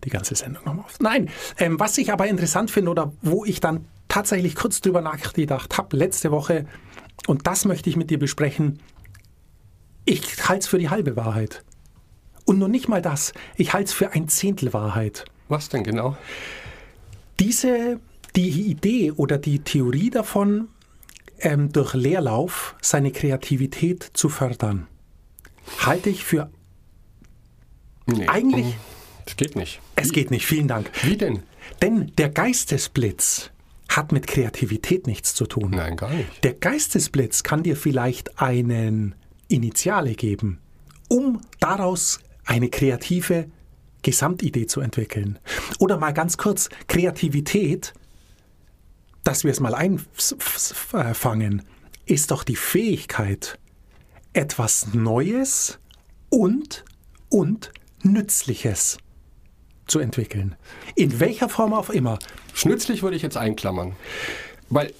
die 0.04 0.10
ganze 0.10 0.36
Sendung 0.36 0.64
nochmal 0.64 0.84
auf. 0.84 1.00
Nein, 1.00 1.28
ähm, 1.58 1.80
was 1.80 1.98
ich 1.98 2.12
aber 2.12 2.28
interessant 2.28 2.70
finde 2.70 2.92
oder 2.92 3.12
wo 3.20 3.44
ich 3.44 3.58
dann 3.58 3.86
tatsächlich 4.06 4.54
kurz 4.54 4.80
drüber 4.80 5.00
nachgedacht 5.00 5.76
habe, 5.76 5.96
letzte 5.96 6.30
Woche, 6.30 6.66
und 7.26 7.48
das 7.48 7.64
möchte 7.64 7.90
ich 7.90 7.96
mit 7.96 8.10
dir 8.10 8.20
besprechen, 8.20 8.78
ich 10.04 10.48
halte 10.48 10.60
es 10.60 10.68
für 10.68 10.78
die 10.78 10.88
halbe 10.88 11.16
Wahrheit. 11.16 11.64
Und 12.46 12.58
nur 12.58 12.68
nicht 12.68 12.88
mal 12.88 13.02
das. 13.02 13.32
Ich 13.56 13.74
halte 13.74 13.86
es 13.88 13.92
für 13.92 14.12
ein 14.12 14.28
Zehntel 14.28 14.72
Wahrheit. 14.72 15.24
Was 15.48 15.68
denn 15.68 15.84
genau? 15.84 16.16
Diese, 17.40 18.00
die 18.34 18.48
Idee 18.70 19.12
oder 19.12 19.36
die 19.36 19.58
Theorie 19.58 20.08
davon, 20.10 20.68
ähm, 21.40 21.70
durch 21.72 21.92
Leerlauf 21.92 22.74
seine 22.80 23.10
Kreativität 23.12 24.10
zu 24.14 24.28
fördern, 24.30 24.86
halte 25.80 26.08
ich 26.08 26.24
für 26.24 26.50
Nee. 28.06 28.28
eigentlich, 28.28 28.76
Das 29.26 29.36
geht 29.36 29.56
nicht. 29.56 29.80
es 29.96 30.12
geht 30.12 30.30
nicht, 30.30 30.46
vielen 30.46 30.68
Dank. 30.68 30.90
Wie 31.02 31.16
denn? 31.16 31.42
Denn 31.82 32.12
der 32.16 32.28
Geistesblitz 32.30 33.50
hat 33.88 34.12
mit 34.12 34.28
Kreativität 34.28 35.08
nichts 35.08 35.34
zu 35.34 35.46
tun. 35.46 35.72
Nein, 35.72 35.96
gar 35.96 36.10
nicht. 36.10 36.44
Der 36.44 36.54
Geistesblitz 36.54 37.42
kann 37.42 37.64
dir 37.64 37.76
vielleicht 37.76 38.40
einen 38.40 39.16
Initiale 39.48 40.14
geben, 40.14 40.60
um 41.08 41.40
daraus 41.58 42.20
eine 42.46 42.70
kreative 42.70 43.50
Gesamtidee 44.02 44.66
zu 44.66 44.80
entwickeln. 44.80 45.38
Oder 45.78 45.98
mal 45.98 46.12
ganz 46.12 46.36
kurz, 46.36 46.68
Kreativität, 46.86 47.92
dass 49.24 49.44
wir 49.44 49.50
es 49.50 49.60
mal 49.60 49.74
einfangen, 49.74 51.62
ist 52.06 52.30
doch 52.30 52.44
die 52.44 52.56
Fähigkeit, 52.56 53.58
etwas 54.32 54.94
Neues 54.94 55.78
und, 56.28 56.84
und 57.28 57.72
Nützliches 58.02 58.98
zu 59.86 59.98
entwickeln. 59.98 60.54
In 60.94 61.18
welcher 61.20 61.48
Form 61.48 61.72
auch 61.74 61.90
immer. 61.90 62.18
Nützlich 62.64 63.02
würde 63.02 63.16
ich 63.16 63.22
jetzt 63.22 63.36
einklammern. 63.36 63.96
Weil 64.68 64.92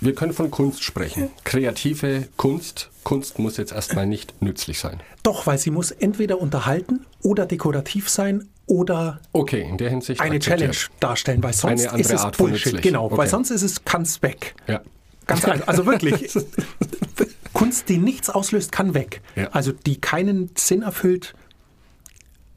wir 0.00 0.14
können 0.14 0.32
von 0.32 0.50
Kunst 0.50 0.84
sprechen. 0.84 1.30
Kreative 1.44 2.28
Kunst. 2.36 2.90
Kunst 3.04 3.38
muss 3.38 3.56
jetzt 3.58 3.72
erstmal 3.72 4.06
nicht 4.06 4.42
nützlich 4.42 4.78
sein. 4.80 5.00
Doch, 5.22 5.46
weil 5.46 5.58
sie 5.58 5.70
muss 5.70 5.90
entweder 5.90 6.40
unterhalten 6.40 7.04
oder 7.22 7.46
dekorativ 7.46 8.08
sein 8.08 8.48
oder 8.66 9.20
Okay, 9.32 9.60
in 9.68 9.76
der 9.78 9.90
Hinsicht. 9.90 10.20
eine. 10.20 10.38
Challenge 10.38 10.74
darstellen, 11.00 11.42
weil 11.42 11.52
sonst 11.52 11.82
Eine 11.82 11.90
andere 11.90 12.00
ist 12.00 12.10
es 12.12 12.20
Art 12.22 12.36
von 12.36 12.48
Bullshit. 12.50 12.80
Genau, 12.82 13.10
weil 13.10 13.18
Okay. 13.20 13.28
sonst 13.28 13.50
ist 13.50 13.62
es 13.62 13.84
kann's 13.84 14.22
weg. 14.22 14.54
Ja. 14.66 14.80
Ganz 15.26 15.44
einfach. 15.44 15.68
Also 15.68 15.86
wirklich. 15.86 16.32
Kunst, 17.52 17.88
die 17.88 17.98
nichts 17.98 18.30
auslöst, 18.30 18.72
kann 18.72 18.94
weg. 18.94 19.20
Ja. 19.36 19.48
Also 19.52 19.72
die 19.72 20.00
keinen 20.00 20.50
Sinn 20.56 20.82
erfüllt, 20.82 21.34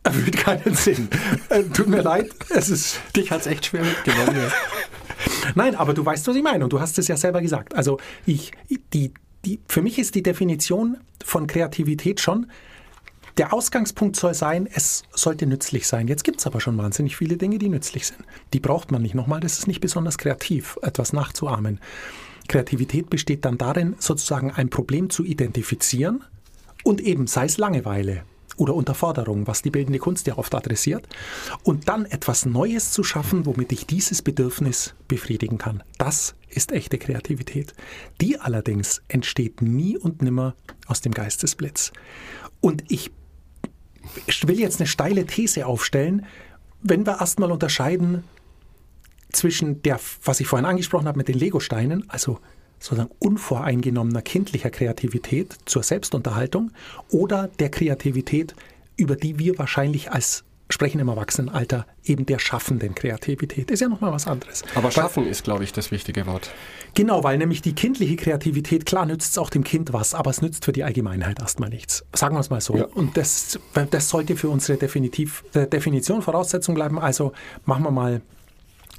erfüllt 0.04 0.38
keinen 0.38 0.76
Sinn. 0.76 1.10
Äh, 1.50 1.64
tut 1.64 1.88
mir 1.88 2.02
leid, 2.02 2.30
es 2.50 2.70
ist. 2.70 3.00
Dich 3.16 3.32
hat 3.32 3.42
es 3.42 3.48
echt 3.48 3.66
schwer 3.68 3.84
mitgenommen. 3.84 4.36
Ja. 4.36 4.52
Nein, 5.56 5.76
aber 5.76 5.94
du 5.94 6.06
weißt, 6.06 6.28
was 6.28 6.36
ich 6.36 6.44
meine 6.44 6.64
und 6.64 6.74
du 6.74 6.80
hast 6.82 6.98
es 7.00 7.08
ja 7.08 7.16
selber 7.18 7.42
gesagt. 7.42 7.74
Also 7.76 8.00
ich, 8.26 8.52
die, 8.94 9.14
die, 9.48 9.60
für 9.68 9.82
mich 9.82 9.98
ist 9.98 10.16
die 10.16 10.24
Definition 10.24 10.98
von 11.24 11.48
Kreativität 11.48 12.20
schon, 12.20 12.48
der 13.38 13.54
Ausgangspunkt 13.54 14.16
soll 14.16 14.34
sein, 14.34 14.68
es 14.72 15.04
sollte 15.14 15.46
nützlich 15.46 15.88
sein. 15.88 16.08
Jetzt 16.08 16.24
gibt 16.24 16.40
es 16.40 16.48
aber 16.48 16.60
schon 16.60 16.78
wahnsinnig 16.78 17.16
viele 17.16 17.38
Dinge, 17.38 17.60
die 17.60 17.70
nützlich 17.70 18.08
sind. 18.08 18.20
Die 18.54 18.60
braucht 18.60 18.92
man 18.92 19.04
nicht 19.04 19.14
nochmal. 19.14 19.40
Das 19.40 19.60
ist 19.60 19.68
nicht 19.68 19.80
besonders 19.80 20.18
kreativ, 20.18 20.78
etwas 20.82 21.14
nachzuahmen. 21.14 21.80
Kreativität 22.48 23.10
besteht 23.10 23.46
dann 23.46 23.58
darin, 23.58 23.96
sozusagen 24.00 24.52
ein 24.52 24.70
Problem 24.70 25.10
zu 25.10 25.24
identifizieren 25.24 26.24
und 26.84 27.00
eben 27.00 27.28
sei 27.28 27.46
es 27.46 27.58
Langeweile 27.58 28.24
oder 28.58 28.76
Unterforderung, 28.76 29.48
was 29.48 29.62
die 29.62 29.72
bildende 29.72 30.00
Kunst 30.00 30.28
ja 30.28 30.38
oft 30.38 30.54
adressiert, 30.54 31.08
und 31.64 31.88
dann 31.88 32.06
etwas 32.06 32.46
Neues 32.46 32.92
zu 32.92 33.04
schaffen, 33.04 33.46
womit 33.46 33.72
ich 33.72 33.86
dieses 33.86 34.22
Bedürfnis 34.22 34.94
befriedigen 35.08 35.58
kann. 35.58 35.84
Das 35.98 36.36
ist 36.50 36.72
echte 36.72 36.98
Kreativität. 36.98 37.74
Die 38.20 38.40
allerdings 38.40 39.02
entsteht 39.08 39.62
nie 39.62 39.98
und 39.98 40.22
nimmer 40.22 40.56
aus 40.88 41.02
dem 41.02 41.14
Geistesblitz. 41.14 41.94
Und 42.60 42.84
ich 42.90 43.12
will 44.44 44.60
jetzt 44.60 44.80
eine 44.80 44.88
steile 44.88 45.26
These 45.26 45.66
aufstellen, 45.66 46.26
wenn 46.82 47.06
wir 47.06 47.20
erstmal 47.20 47.52
unterscheiden 47.52 48.24
zwischen 49.32 49.82
der, 49.84 50.00
was 50.24 50.40
ich 50.40 50.48
vorhin 50.48 50.66
angesprochen 50.66 51.08
habe 51.08 51.18
mit 51.18 51.28
den 51.28 51.38
Legosteinen, 51.38 52.10
also 52.10 52.40
sozusagen 52.80 53.12
unvoreingenommener 53.20 54.22
kindlicher 54.22 54.70
Kreativität 54.70 55.56
zur 55.66 55.84
Selbstunterhaltung 55.84 56.72
oder 57.10 57.50
der 57.60 57.70
Kreativität, 57.70 58.56
über 58.96 59.16
die 59.16 59.40
wir 59.40 59.58
wahrscheinlich 59.58 60.12
als 60.12 60.44
sprechen 60.70 61.00
im 61.00 61.08
Erwachsenenalter 61.08 61.86
eben 62.04 62.26
der 62.26 62.40
schaffenden 62.40 62.94
Kreativität. 62.94 63.72
Ist 63.72 63.80
ja 63.80 63.88
nochmal 63.88 64.12
was 64.12 64.28
anderes. 64.28 64.64
Aber 64.76 64.86
Weil- 64.86 64.92
schaffen 64.92 65.26
ist, 65.26 65.44
glaube 65.44 65.64
ich, 65.64 65.72
das 65.72 65.92
wichtige 65.92 66.26
Wort. 66.26 66.52
Genau, 66.94 67.24
weil 67.24 67.38
nämlich 67.38 67.62
die 67.62 67.74
kindliche 67.74 68.16
Kreativität, 68.16 68.86
klar 68.86 69.06
nützt 69.06 69.32
es 69.32 69.38
auch 69.38 69.50
dem 69.50 69.64
Kind 69.64 69.94
was, 69.94 70.14
aber 70.14 70.30
es 70.30 70.42
nützt 70.42 70.66
für 70.66 70.74
die 70.74 70.84
Allgemeinheit 70.84 71.40
erstmal 71.40 71.70
nichts. 71.70 72.04
Sagen 72.14 72.36
wir 72.36 72.40
es 72.40 72.50
mal 72.50 72.60
so. 72.62 72.76
Ja. 72.76 72.86
Und 72.86 73.16
das, 73.18 73.60
das 73.92 74.10
sollte 74.10 74.36
für 74.36 74.50
unsere 74.50 74.78
Definitiv, 74.78 75.44
äh, 75.54 75.68
Definition 75.68 76.22
Voraussetzung 76.22 76.76
bleiben. 76.76 77.00
Also 77.00 77.32
machen 77.66 77.84
wir 77.84 77.92
mal, 77.92 78.22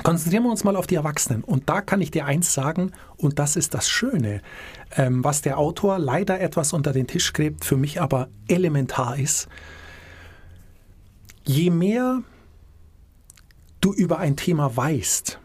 konzentrieren 0.02 0.44
wir 0.44 0.50
uns 0.50 0.64
mal 0.64 0.76
auf 0.76 0.86
die 0.86 0.94
Erwachsenen. 0.94 1.44
Und 1.44 1.68
da 1.68 1.80
kann 1.80 2.00
ich 2.00 2.10
dir 2.10 2.26
eins 2.26 2.54
sagen, 2.54 2.92
und 3.16 3.38
das 3.38 3.56
ist 3.56 3.74
das 3.74 3.88
Schöne, 3.88 4.42
ähm, 4.96 5.24
was 5.24 5.42
der 5.42 5.58
Autor 5.58 5.98
leider 5.98 6.40
etwas 6.40 6.72
unter 6.72 6.92
den 6.92 7.06
Tisch 7.06 7.32
gräbt, 7.32 7.64
für 7.64 7.76
mich 7.76 8.00
aber 8.00 8.28
elementar 8.48 9.18
ist. 9.18 9.48
Je 11.44 11.70
mehr 11.70 12.22
du 13.80 13.92
über 13.92 14.18
ein 14.18 14.36
Thema 14.36 14.76
weißt, 14.76 15.40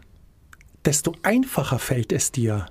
desto 0.84 1.14
einfacher 1.22 1.78
fällt 1.78 2.12
es 2.12 2.30
dir, 2.30 2.66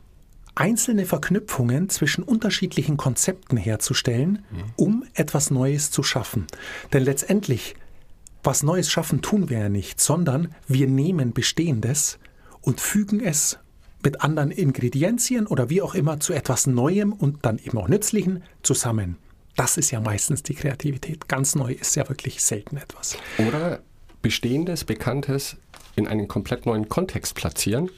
einzelne 0.55 1.05
Verknüpfungen 1.05 1.89
zwischen 1.89 2.23
unterschiedlichen 2.23 2.97
Konzepten 2.97 3.57
herzustellen, 3.57 4.45
um 4.75 5.03
etwas 5.13 5.49
Neues 5.51 5.89
zu 5.89 6.03
schaffen. 6.03 6.45
Denn 6.91 7.03
letztendlich, 7.03 7.75
was 8.43 8.63
Neues 8.63 8.91
schaffen 8.91 9.21
tun 9.21 9.49
wir 9.49 9.59
ja 9.59 9.69
nicht, 9.69 10.01
sondern 10.01 10.53
wir 10.67 10.87
nehmen 10.87 11.33
Bestehendes 11.33 12.19
und 12.61 12.81
fügen 12.81 13.19
es 13.21 13.57
mit 14.03 14.21
anderen 14.21 14.51
Ingredienzien 14.51 15.47
oder 15.47 15.69
wie 15.69 15.81
auch 15.81 15.95
immer 15.95 16.19
zu 16.19 16.33
etwas 16.33 16.67
Neuem 16.67 17.13
und 17.13 17.45
dann 17.45 17.57
eben 17.57 17.77
auch 17.77 17.87
Nützlichen 17.87 18.43
zusammen. 18.61 19.17
Das 19.55 19.77
ist 19.77 19.91
ja 19.91 20.01
meistens 20.01 20.43
die 20.43 20.55
Kreativität. 20.55 21.27
Ganz 21.27 21.55
neu 21.55 21.73
ist 21.73 21.95
ja 21.95 22.07
wirklich 22.09 22.43
selten 22.43 22.77
etwas. 22.77 23.17
Oder 23.37 23.81
Bestehendes, 24.21 24.83
Bekanntes 24.83 25.57
in 25.95 26.07
einen 26.07 26.27
komplett 26.27 26.65
neuen 26.65 26.89
Kontext 26.89 27.35
platzieren, 27.35 27.89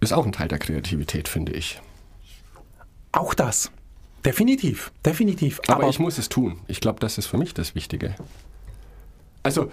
ist 0.00 0.12
auch 0.12 0.26
ein 0.26 0.32
Teil 0.32 0.48
der 0.48 0.58
Kreativität, 0.58 1.28
finde 1.28 1.52
ich. 1.52 1.80
Auch 3.12 3.34
das. 3.34 3.70
Definitiv, 4.26 4.92
definitiv. 5.04 5.60
Aber, 5.68 5.88
ich 5.88 6.00
muss 6.00 6.18
es 6.18 6.28
tun. 6.28 6.58
Ich 6.66 6.80
glaube, 6.80 6.98
das 6.98 7.16
ist 7.16 7.26
für 7.26 7.38
mich 7.38 7.54
das 7.54 7.76
Wichtige. 7.76 8.16
Also, 9.44 9.70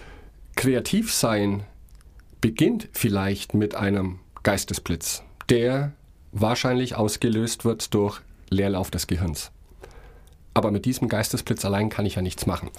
kreativ 0.55 1.12
sein 1.12 1.63
beginnt 2.39 2.88
vielleicht 2.91 3.55
mit 3.55 3.74
einem 3.74 4.19
Geistesblitz, 4.43 5.24
der 5.50 5.93
wahrscheinlich 6.31 6.95
ausgelöst 6.95 7.65
wird 7.65 7.95
durch 7.95 8.22
Leerlauf 8.51 8.91
des 8.91 9.07
Gehirns. 9.07 9.51
Aber 10.53 10.69
mit 10.69 10.86
diesem 10.86 11.10
Geistesblitz 11.10 11.65
allein 11.65 11.89
kann 11.89 12.05
ich 12.05 12.15
ja 12.15 12.22
nichts 12.22 12.45
machen. 12.45 12.69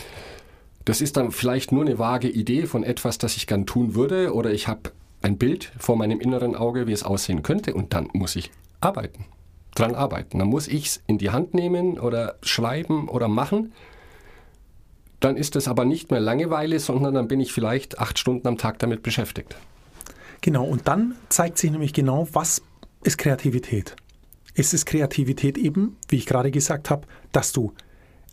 Das 0.85 1.00
ist 1.00 1.16
dann 1.16 1.33
vielleicht 1.33 1.73
nur 1.73 1.83
eine 1.83 1.99
vage 1.99 2.28
Idee 2.28 2.66
von 2.66 2.85
etwas, 2.85 3.19
das 3.19 3.37
ich 3.37 3.49
gern 3.49 3.66
tun 3.66 3.97
würde, 3.97 4.33
oder 4.33 4.52
ich 4.52 4.69
habe 4.69 4.93
ein 5.23 5.38
Bild 5.38 5.73
vor 5.78 5.97
meinem 5.97 6.21
inneren 6.21 6.54
Auge, 6.54 6.87
wie 6.87 6.93
es 6.93 7.02
aussehen 7.02 7.43
könnte, 7.43 7.75
und 7.75 7.95
dann 7.95 8.11
muss 8.12 8.37
ich 8.37 8.52
arbeiten, 8.81 9.25
dran 9.75 9.95
arbeiten. 9.95 10.38
Dann 10.38 10.49
muss 10.49 10.69
ich 10.69 10.87
es 10.87 11.02
in 11.07 11.19
die 11.19 11.31
Hand 11.31 11.54
nehmen 11.54 11.99
oder 11.99 12.37
schreiben 12.43 13.09
oder 13.09 13.28
machen. 13.28 13.73
Dann 15.21 15.37
ist 15.37 15.57
es 15.57 15.69
aber 15.69 15.85
nicht 15.85 16.11
mehr 16.11 16.21
Langeweile, 16.21 16.78
sondern 16.78 17.14
dann 17.14 17.28
bin 17.28 17.40
ich 17.40 17.52
vielleicht 17.52 17.99
acht 17.99 18.19
Stunden 18.19 18.47
am 18.47 18.59
Tag 18.59 18.78
damit 18.78 19.02
beschäftigt. 19.02 19.57
Genau, 20.40 20.64
und 20.64 20.87
dann 20.87 21.14
zeigt 21.31 21.59
sich 21.59 21.71
nämlich 21.71 21.95
genau, 21.95 22.28
was 22.33 22.62
ist 23.02 23.19
Kreativität. 23.19 23.97
Ist 24.54 24.75
es 24.75 24.85
Kreativität 24.85 25.59
eben, 25.59 25.97
wie 26.09 26.16
ich 26.16 26.26
gerade 26.26 26.50
gesagt 26.50 26.90
habe, 26.90 27.07
dass 27.33 27.52
du 27.52 27.73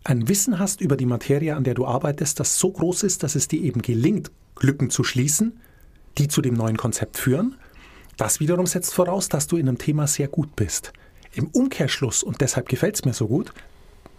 ein 0.04 0.28
Wissen 0.28 0.60
hast 0.60 0.82
über 0.82 0.98
die 0.98 1.06
Materie, 1.06 1.56
an 1.56 1.64
der 1.64 1.74
du 1.74 1.86
arbeitest, 1.86 2.40
das 2.40 2.58
so 2.58 2.72
groß 2.72 3.04
ist, 3.04 3.24
dass 3.24 3.36
es 3.36 3.48
dir 3.48 3.62
eben 3.62 3.82
gelingt, 3.82 4.32
Lücken 4.60 4.90
zu 4.90 5.04
schließen, 5.04 5.60
die 6.18 6.28
zu 6.28 6.42
dem 6.42 6.56
neuen 6.56 6.78
Konzept 6.78 7.18
führen. 7.18 7.56
Das 8.18 8.40
wiederum 8.40 8.66
setzt 8.66 8.94
voraus, 8.94 9.30
dass 9.30 9.48
du 9.48 9.58
in 9.58 9.68
einem 9.68 9.78
Thema 9.78 10.08
sehr 10.08 10.28
gut 10.28 10.56
bist. 10.56 10.92
Im 11.34 11.48
Umkehrschluss, 11.48 12.24
und 12.24 12.42
deshalb 12.42 12.68
gefällt 12.68 12.96
es 12.96 13.06
mir 13.06 13.14
so 13.14 13.28
gut, 13.28 13.54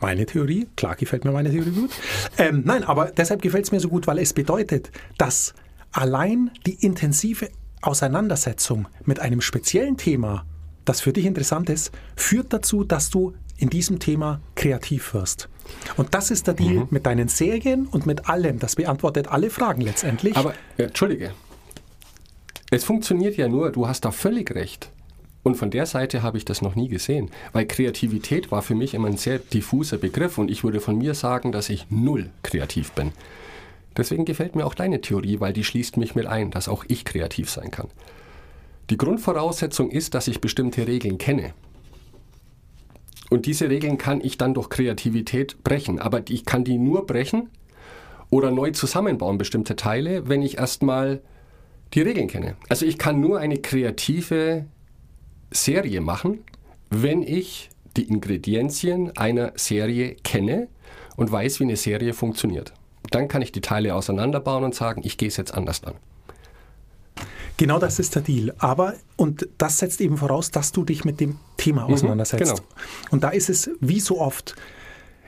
meine 0.00 0.26
Theorie, 0.26 0.68
klar 0.76 0.96
gefällt 0.96 1.24
mir 1.24 1.32
meine 1.32 1.50
Theorie 1.50 1.70
gut, 1.70 1.90
ähm, 2.38 2.62
nein, 2.64 2.84
aber 2.84 3.06
deshalb 3.06 3.42
gefällt 3.42 3.66
es 3.66 3.72
mir 3.72 3.80
so 3.80 3.88
gut, 3.88 4.06
weil 4.06 4.18
es 4.18 4.32
bedeutet, 4.32 4.90
dass 5.18 5.54
allein 5.92 6.50
die 6.66 6.74
intensive 6.84 7.50
Auseinandersetzung 7.82 8.88
mit 9.04 9.20
einem 9.20 9.40
speziellen 9.40 9.96
Thema, 9.96 10.44
das 10.84 11.00
für 11.00 11.12
dich 11.12 11.26
interessant 11.26 11.68
ist, 11.70 11.92
führt 12.16 12.52
dazu, 12.52 12.84
dass 12.84 13.10
du 13.10 13.34
in 13.56 13.70
diesem 13.70 13.98
Thema 13.98 14.40
kreativ 14.54 15.14
wirst. 15.14 15.48
Und 15.96 16.14
das 16.14 16.30
ist 16.30 16.48
der 16.48 16.54
Deal 16.54 16.88
mit 16.90 17.06
deinen 17.06 17.28
Serien 17.28 17.86
und 17.86 18.06
mit 18.06 18.28
allem. 18.28 18.58
Das 18.58 18.74
beantwortet 18.76 19.28
alle 19.28 19.50
Fragen 19.50 19.82
letztendlich. 19.82 20.36
Aber, 20.36 20.54
äh, 20.76 20.84
Entschuldige, 20.84 21.32
es 22.70 22.84
funktioniert 22.84 23.36
ja 23.36 23.48
nur, 23.48 23.70
du 23.70 23.86
hast 23.86 24.04
da 24.04 24.10
völlig 24.10 24.52
recht. 24.54 24.90
Und 25.42 25.56
von 25.56 25.70
der 25.70 25.86
Seite 25.86 26.22
habe 26.22 26.38
ich 26.38 26.44
das 26.44 26.62
noch 26.62 26.76
nie 26.76 26.88
gesehen, 26.88 27.30
weil 27.52 27.66
Kreativität 27.66 28.52
war 28.52 28.62
für 28.62 28.76
mich 28.76 28.94
immer 28.94 29.08
ein 29.08 29.16
sehr 29.16 29.38
diffuser 29.38 29.98
Begriff 29.98 30.38
und 30.38 30.50
ich 30.50 30.62
würde 30.62 30.80
von 30.80 30.96
mir 30.96 31.14
sagen, 31.14 31.50
dass 31.50 31.68
ich 31.68 31.86
null 31.90 32.30
kreativ 32.42 32.92
bin. 32.92 33.10
Deswegen 33.96 34.24
gefällt 34.24 34.54
mir 34.54 34.64
auch 34.64 34.74
deine 34.74 35.00
Theorie, 35.00 35.40
weil 35.40 35.52
die 35.52 35.64
schließt 35.64 35.96
mich 35.96 36.14
mit 36.14 36.26
ein, 36.26 36.50
dass 36.50 36.68
auch 36.68 36.84
ich 36.88 37.04
kreativ 37.04 37.50
sein 37.50 37.70
kann. 37.70 37.88
Die 38.90 38.96
Grundvoraussetzung 38.96 39.90
ist, 39.90 40.14
dass 40.14 40.28
ich 40.28 40.40
bestimmte 40.40 40.86
Regeln 40.86 41.18
kenne. 41.18 41.52
Und 43.30 43.46
diese 43.46 43.68
Regeln 43.70 43.98
kann 43.98 44.20
ich 44.20 44.38
dann 44.38 44.54
durch 44.54 44.68
Kreativität 44.68 45.64
brechen. 45.64 45.98
Aber 45.98 46.22
ich 46.28 46.44
kann 46.44 46.64
die 46.64 46.78
nur 46.78 47.06
brechen 47.06 47.48
oder 48.30 48.50
neu 48.50 48.70
zusammenbauen, 48.70 49.38
bestimmte 49.38 49.76
Teile, 49.76 50.28
wenn 50.28 50.42
ich 50.42 50.58
erstmal 50.58 51.20
die 51.94 52.02
Regeln 52.02 52.28
kenne. 52.28 52.56
Also 52.68 52.86
ich 52.86 52.98
kann 52.98 53.20
nur 53.20 53.38
eine 53.38 53.58
kreative 53.58 54.66
Serie 55.54 56.00
machen, 56.00 56.44
wenn 56.90 57.22
ich 57.22 57.70
die 57.96 58.08
Ingredienzien 58.08 59.16
einer 59.16 59.52
Serie 59.56 60.16
kenne 60.22 60.68
und 61.16 61.30
weiß, 61.30 61.60
wie 61.60 61.64
eine 61.64 61.76
Serie 61.76 62.14
funktioniert. 62.14 62.72
Dann 63.10 63.28
kann 63.28 63.42
ich 63.42 63.52
die 63.52 63.60
Teile 63.60 63.94
auseinanderbauen 63.94 64.64
und 64.64 64.74
sagen, 64.74 65.02
ich 65.04 65.18
gehe 65.18 65.28
es 65.28 65.36
jetzt 65.36 65.54
anders 65.54 65.84
an. 65.84 65.94
Genau 67.56 67.78
das 67.78 67.98
ist 67.98 68.14
der 68.14 68.22
Deal. 68.22 68.54
Aber, 68.58 68.94
und 69.16 69.48
das 69.58 69.78
setzt 69.78 70.00
eben 70.00 70.16
voraus, 70.16 70.50
dass 70.50 70.72
du 70.72 70.84
dich 70.84 71.04
mit 71.04 71.20
dem 71.20 71.38
Thema 71.56 71.86
mhm, 71.86 71.94
auseinandersetzt. 71.94 72.42
genau. 72.42 72.58
Und 73.10 73.22
da 73.22 73.28
ist 73.28 73.50
es 73.50 73.70
wie 73.80 74.00
so 74.00 74.20
oft, 74.20 74.56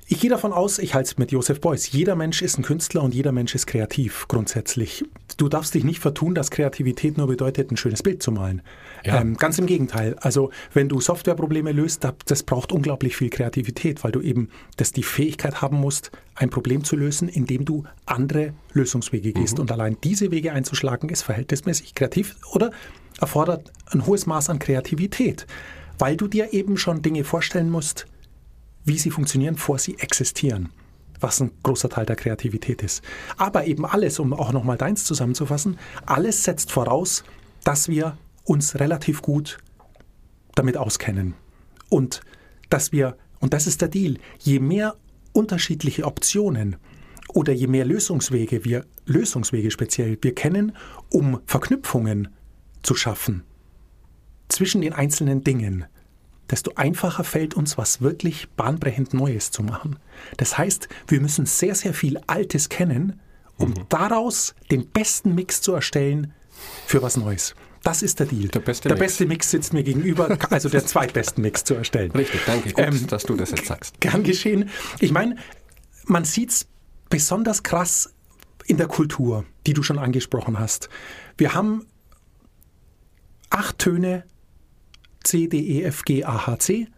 ich 0.07 0.21
gehe 0.21 0.31
davon 0.31 0.53
aus, 0.53 0.79
ich 0.79 0.95
halte 0.95 1.11
es 1.11 1.19
mit 1.19 1.33
Joseph 1.33 1.61
Beuys, 1.61 1.93
jeder 1.93 2.17
Mensch 2.17 2.43
ist 2.43 2.59
ein 2.59 2.63
Künstler 2.63 3.03
und 3.03 3.15
jeder 3.15 3.33
Mensch 3.33 3.55
ist 3.55 3.67
kreativ 3.67 4.27
grundsätzlich. 4.29 5.05
Du 5.37 5.49
darfst 5.49 5.75
dich 5.75 5.85
nicht 5.85 6.01
vertun, 6.01 6.35
dass 6.35 6.51
Kreativität 6.51 7.17
nur 7.17 7.27
bedeutet, 7.27 7.71
ein 7.71 7.77
schönes 7.77 8.03
Bild 8.03 8.23
zu 8.23 8.33
malen. 8.33 8.63
Ja. 9.05 9.21
Ähm, 9.21 9.37
ganz 9.37 9.59
im 9.59 9.67
Gegenteil. 9.67 10.17
Also 10.21 10.51
wenn 10.73 10.89
du 10.89 11.01
Softwareprobleme 11.01 11.73
löst, 11.73 12.07
das 12.27 12.43
braucht 12.43 12.73
unglaublich 12.73 13.17
viel 13.17 13.29
Kreativität, 13.29 14.03
weil 14.03 14.13
du 14.13 14.21
eben 14.21 14.49
das 14.77 14.93
die 14.93 15.03
Fähigkeit 15.03 15.61
haben 15.61 15.79
musst, 15.79 16.11
ein 16.35 16.51
Problem 16.51 16.85
zu 16.85 16.97
lösen, 16.97 17.29
indem 17.29 17.65
du 17.65 17.85
andere 18.07 18.55
Lösungswege 18.73 19.33
gehst. 19.33 19.57
Mhm. 19.57 19.63
Und 19.63 19.73
allein 19.73 19.97
diese 20.03 20.31
Wege 20.31 20.53
einzuschlagen, 20.53 21.11
ist 21.11 21.23
verhältnismäßig 21.23 21.95
kreativ 21.95 22.37
oder 22.53 22.71
erfordert 23.21 23.73
ein 23.91 24.07
hohes 24.07 24.27
Maß 24.27 24.51
an 24.51 24.59
Kreativität, 24.59 25.47
weil 25.99 26.17
du 26.17 26.27
dir 26.27 26.53
eben 26.53 26.77
schon 26.77 27.03
Dinge 27.03 27.25
vorstellen 27.25 27.71
musst, 27.71 28.07
wie 28.85 28.99
sie 28.99 29.11
funktionieren, 29.11 29.57
vor 29.57 29.79
sie 29.79 29.99
existieren. 29.99 30.71
Was 31.21 31.41
ein 31.41 31.53
großer 31.63 31.89
Teil 31.89 32.07
der 32.07 32.17
Kreativität 32.17 32.83
ist. 32.83 33.03
Aber 33.37 33.67
eben 33.67 33.87
alles, 33.87 34.19
um 34.19 34.33
auch 34.33 34.53
nochmal 34.53 34.77
deins 34.77 35.05
zusammenzufassen, 35.05 35.79
alles 36.05 36.45
setzt 36.45 36.73
voraus, 36.73 37.25
dass 37.63 37.89
wir 37.89 38.19
uns 38.45 38.79
relativ 38.79 39.23
gut 39.23 39.59
damit 40.55 40.77
auskennen. 40.77 41.35
Und 41.89 42.21
dass 42.71 42.93
wir, 42.93 43.17
und 43.41 43.53
das 43.53 43.67
ist 43.67 43.81
der 43.81 43.89
Deal, 43.89 44.19
je 44.39 44.61
mehr 44.61 44.97
unterschiedliche 45.33 46.05
Optionen 46.05 46.77
oder 47.29 47.53
je 47.53 47.67
mehr 47.67 47.85
Lösungswege 47.85 48.65
wir, 48.65 48.85
Lösungswege 49.07 49.71
speziell, 49.71 50.19
wir 50.21 50.35
kennen, 50.35 50.77
um 51.11 51.41
Verknüpfungen 51.47 52.29
zu 52.83 52.95
schaffen 52.95 53.45
zwischen 54.49 54.83
den 54.83 54.93
einzelnen 54.93 55.43
Dingen, 55.43 55.85
desto 56.51 56.73
einfacher 56.75 57.25
fällt 57.25 57.55
uns, 57.55 57.79
was 57.79 58.01
wirklich 58.01 58.49
bahnbrechend 58.51 59.15
Neues 59.15 59.51
zu 59.51 59.63
machen. 59.63 59.99
Das 60.37 60.59
heißt, 60.59 60.89
wir 61.09 61.21
müssen 61.21 61.47
sehr, 61.47 61.75
sehr 61.75 61.95
viel 61.95 62.19
Altes 62.27 62.69
kennen, 62.69 63.21
um 63.57 63.71
mhm. 63.71 63.87
daraus 63.89 64.55
den 64.71 64.89
besten 64.89 65.35
Mix 65.35 65.61
zu 65.63 65.73
erstellen 65.73 66.33
für 66.87 67.03
was 67.03 67.17
Neues. 67.17 67.55
Das 67.85 68.03
ist 68.03 68.19
der 68.19 68.27
Deal. 68.27 68.49
Der 68.49 68.61
beste, 68.61 68.89
der 68.89 68.97
Mix. 68.97 69.07
beste 69.07 69.27
Mix 69.27 69.51
sitzt 69.51 69.73
mir 69.75 69.83
gegenüber, 69.83 70.37
also 70.51 70.69
der 70.69 70.87
zweitbesten 70.87 71.43
Mix 71.43 71.65
zu 71.65 71.75
erstellen. 71.75 72.11
Richtig, 72.13 72.41
danke, 72.47 72.71
Gut, 72.71 72.79
ähm, 72.85 73.07
dass 73.07 73.25
du 73.25 73.37
das 73.37 73.51
jetzt 73.51 73.67
sagst. 73.67 74.01
Gern 74.01 74.23
geschehen. 74.23 74.71
Ich 75.01 75.13
meine, 75.13 75.37
man 76.07 76.25
sieht 76.25 76.51
es 76.51 76.67
besonders 77.11 77.63
krass 77.63 78.15
in 78.67 78.79
der 78.79 78.89
Kultur, 78.89 79.45
die 79.67 79.75
du 79.75 79.83
schon 79.83 79.99
angesprochen 79.99 80.59
hast. 80.59 80.89
Wir 81.37 81.55
haben 81.55 81.87
acht 83.51 83.79
Töne 83.79 84.25
C, 85.23 85.49
D, 85.49 85.59
E, 85.59 85.83
F, 85.83 86.05
G, 86.05 86.25
A, 86.25 86.47
H, 86.47 86.59
C. 86.61 86.89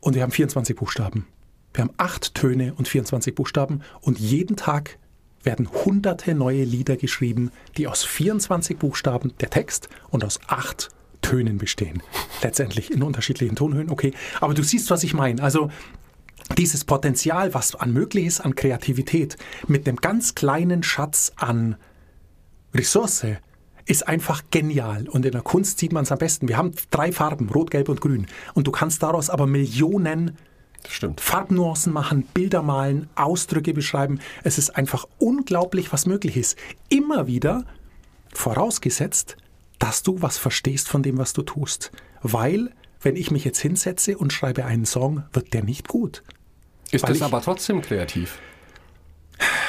Und 0.00 0.14
wir 0.14 0.22
haben 0.22 0.32
24 0.32 0.76
Buchstaben. 0.76 1.26
Wir 1.72 1.82
haben 1.84 1.94
acht 1.96 2.34
Töne 2.34 2.74
und 2.74 2.88
24 2.88 3.34
Buchstaben. 3.34 3.82
Und 4.00 4.18
jeden 4.18 4.56
Tag 4.56 4.98
werden 5.44 5.70
hunderte 5.70 6.34
neue 6.34 6.64
Lieder 6.64 6.96
geschrieben, 6.96 7.50
die 7.76 7.86
aus 7.86 8.04
24 8.04 8.78
Buchstaben 8.78 9.32
der 9.40 9.50
Text 9.50 9.88
und 10.10 10.24
aus 10.24 10.40
acht 10.46 10.90
Tönen 11.22 11.58
bestehen. 11.58 12.02
Letztendlich 12.42 12.90
in 12.90 13.02
unterschiedlichen 13.02 13.56
Tonhöhen, 13.56 13.90
okay. 13.90 14.12
Aber 14.40 14.54
du 14.54 14.62
siehst, 14.62 14.90
was 14.90 15.04
ich 15.04 15.14
meine. 15.14 15.42
Also 15.42 15.70
dieses 16.58 16.84
Potenzial, 16.84 17.54
was 17.54 17.74
an 17.74 17.92
möglich 17.92 18.26
ist 18.26 18.40
an 18.40 18.54
Kreativität, 18.54 19.36
mit 19.66 19.88
einem 19.88 19.96
ganz 19.96 20.34
kleinen 20.34 20.82
Schatz 20.82 21.32
an 21.36 21.76
Ressource, 22.74 23.26
ist 23.86 24.06
einfach 24.06 24.42
genial. 24.50 25.08
Und 25.08 25.26
in 25.26 25.32
der 25.32 25.42
Kunst 25.42 25.78
sieht 25.78 25.92
man 25.92 26.04
es 26.04 26.12
am 26.12 26.18
besten. 26.18 26.48
Wir 26.48 26.56
haben 26.56 26.72
drei 26.90 27.12
Farben, 27.12 27.48
Rot, 27.48 27.70
Gelb 27.70 27.88
und 27.88 28.00
Grün. 28.00 28.26
Und 28.54 28.66
du 28.66 28.70
kannst 28.70 29.02
daraus 29.02 29.30
aber 29.30 29.46
Millionen 29.46 30.36
Farbnuancen 31.16 31.92
machen, 31.92 32.22
Bilder 32.34 32.62
malen, 32.62 33.08
Ausdrücke 33.14 33.72
beschreiben. 33.72 34.20
Es 34.42 34.58
ist 34.58 34.70
einfach 34.76 35.06
unglaublich, 35.18 35.92
was 35.92 36.06
möglich 36.06 36.36
ist. 36.36 36.58
Immer 36.88 37.26
wieder 37.26 37.64
vorausgesetzt, 38.32 39.36
dass 39.78 40.02
du 40.02 40.22
was 40.22 40.38
verstehst 40.38 40.88
von 40.88 41.02
dem, 41.02 41.18
was 41.18 41.32
du 41.32 41.42
tust. 41.42 41.92
Weil, 42.22 42.70
wenn 43.00 43.16
ich 43.16 43.30
mich 43.30 43.44
jetzt 43.44 43.60
hinsetze 43.60 44.16
und 44.16 44.32
schreibe 44.32 44.64
einen 44.64 44.86
Song, 44.86 45.24
wird 45.32 45.52
der 45.52 45.64
nicht 45.64 45.88
gut. 45.88 46.22
Ist 46.90 47.08
das 47.08 47.22
aber 47.22 47.40
trotzdem 47.40 47.82
kreativ? 47.82 48.38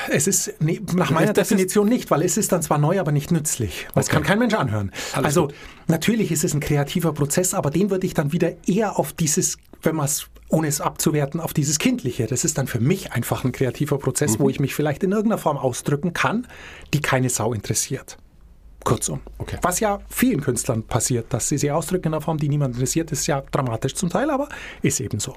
Es 0.10 0.28
ist 0.28 0.54
nee, 0.60 0.80
nach 0.94 1.10
meiner 1.10 1.34
das 1.34 1.48
Definition 1.48 1.90
nicht, 1.90 2.12
weil 2.12 2.22
es 2.22 2.38
ist 2.38 2.52
dann 2.52 2.62
zwar 2.62 2.78
neu, 2.78 3.00
aber 3.00 3.12
nicht 3.12 3.32
nützlich. 3.32 3.88
Das 3.96 4.06
okay. 4.06 4.16
kann 4.16 4.24
kein 4.24 4.40
Mensch 4.40 4.54
anhören. 4.54 4.92
Alles 5.14 5.26
also 5.26 5.48
gut. 5.48 5.56
natürlich 5.88 6.32
ist 6.32 6.44
es 6.44 6.54
ein 6.54 6.60
kreativer 6.60 7.14
Prozess, 7.14 7.54
aber 7.54 7.72
den 7.72 7.90
würde 7.90 8.06
ich 8.06 8.14
dann 8.14 8.32
wieder 8.32 8.54
eher 8.68 9.00
auf 9.00 9.14
dieses, 9.14 9.58
wenn 9.82 9.96
man 9.96 10.06
es 10.06 10.28
ohne 10.50 10.68
es 10.68 10.82
abzuwerten, 10.82 11.40
auf 11.40 11.54
dieses 11.54 11.80
Kindliche. 11.80 12.28
Das 12.28 12.44
ist 12.46 12.58
dann 12.58 12.68
für 12.68 12.80
mich 12.80 13.12
einfach 13.14 13.44
ein 13.44 13.52
kreativer 13.52 13.98
Prozess, 13.98 14.38
mhm. 14.38 14.44
wo 14.44 14.50
ich 14.50 14.60
mich 14.60 14.76
vielleicht 14.76 15.04
in 15.04 15.12
irgendeiner 15.12 15.40
Form 15.40 15.58
ausdrücken 15.58 16.14
kann, 16.14 16.48
die 16.94 17.02
keine 17.02 17.30
Sau 17.30 17.54
interessiert. 17.54 18.18
Kurzum. 18.86 19.20
Okay. 19.40 19.58
Was 19.64 19.80
ja 19.80 20.00
vielen 20.10 20.42
Künstlern 20.42 20.84
passiert, 20.84 21.34
dass 21.34 21.50
sie 21.50 21.58
sich 21.58 21.72
ausdrücken 21.72 22.10
in 22.10 22.14
einer 22.14 22.22
Form, 22.22 22.38
die 22.38 22.48
niemand 22.48 22.76
interessiert, 22.76 23.12
ist 23.12 23.26
ja 23.26 23.42
dramatisch 23.42 23.96
zum 23.96 24.10
Teil, 24.10 24.30
aber 24.30 24.48
ist 24.84 25.02
eben 25.02 25.20
so. 25.20 25.36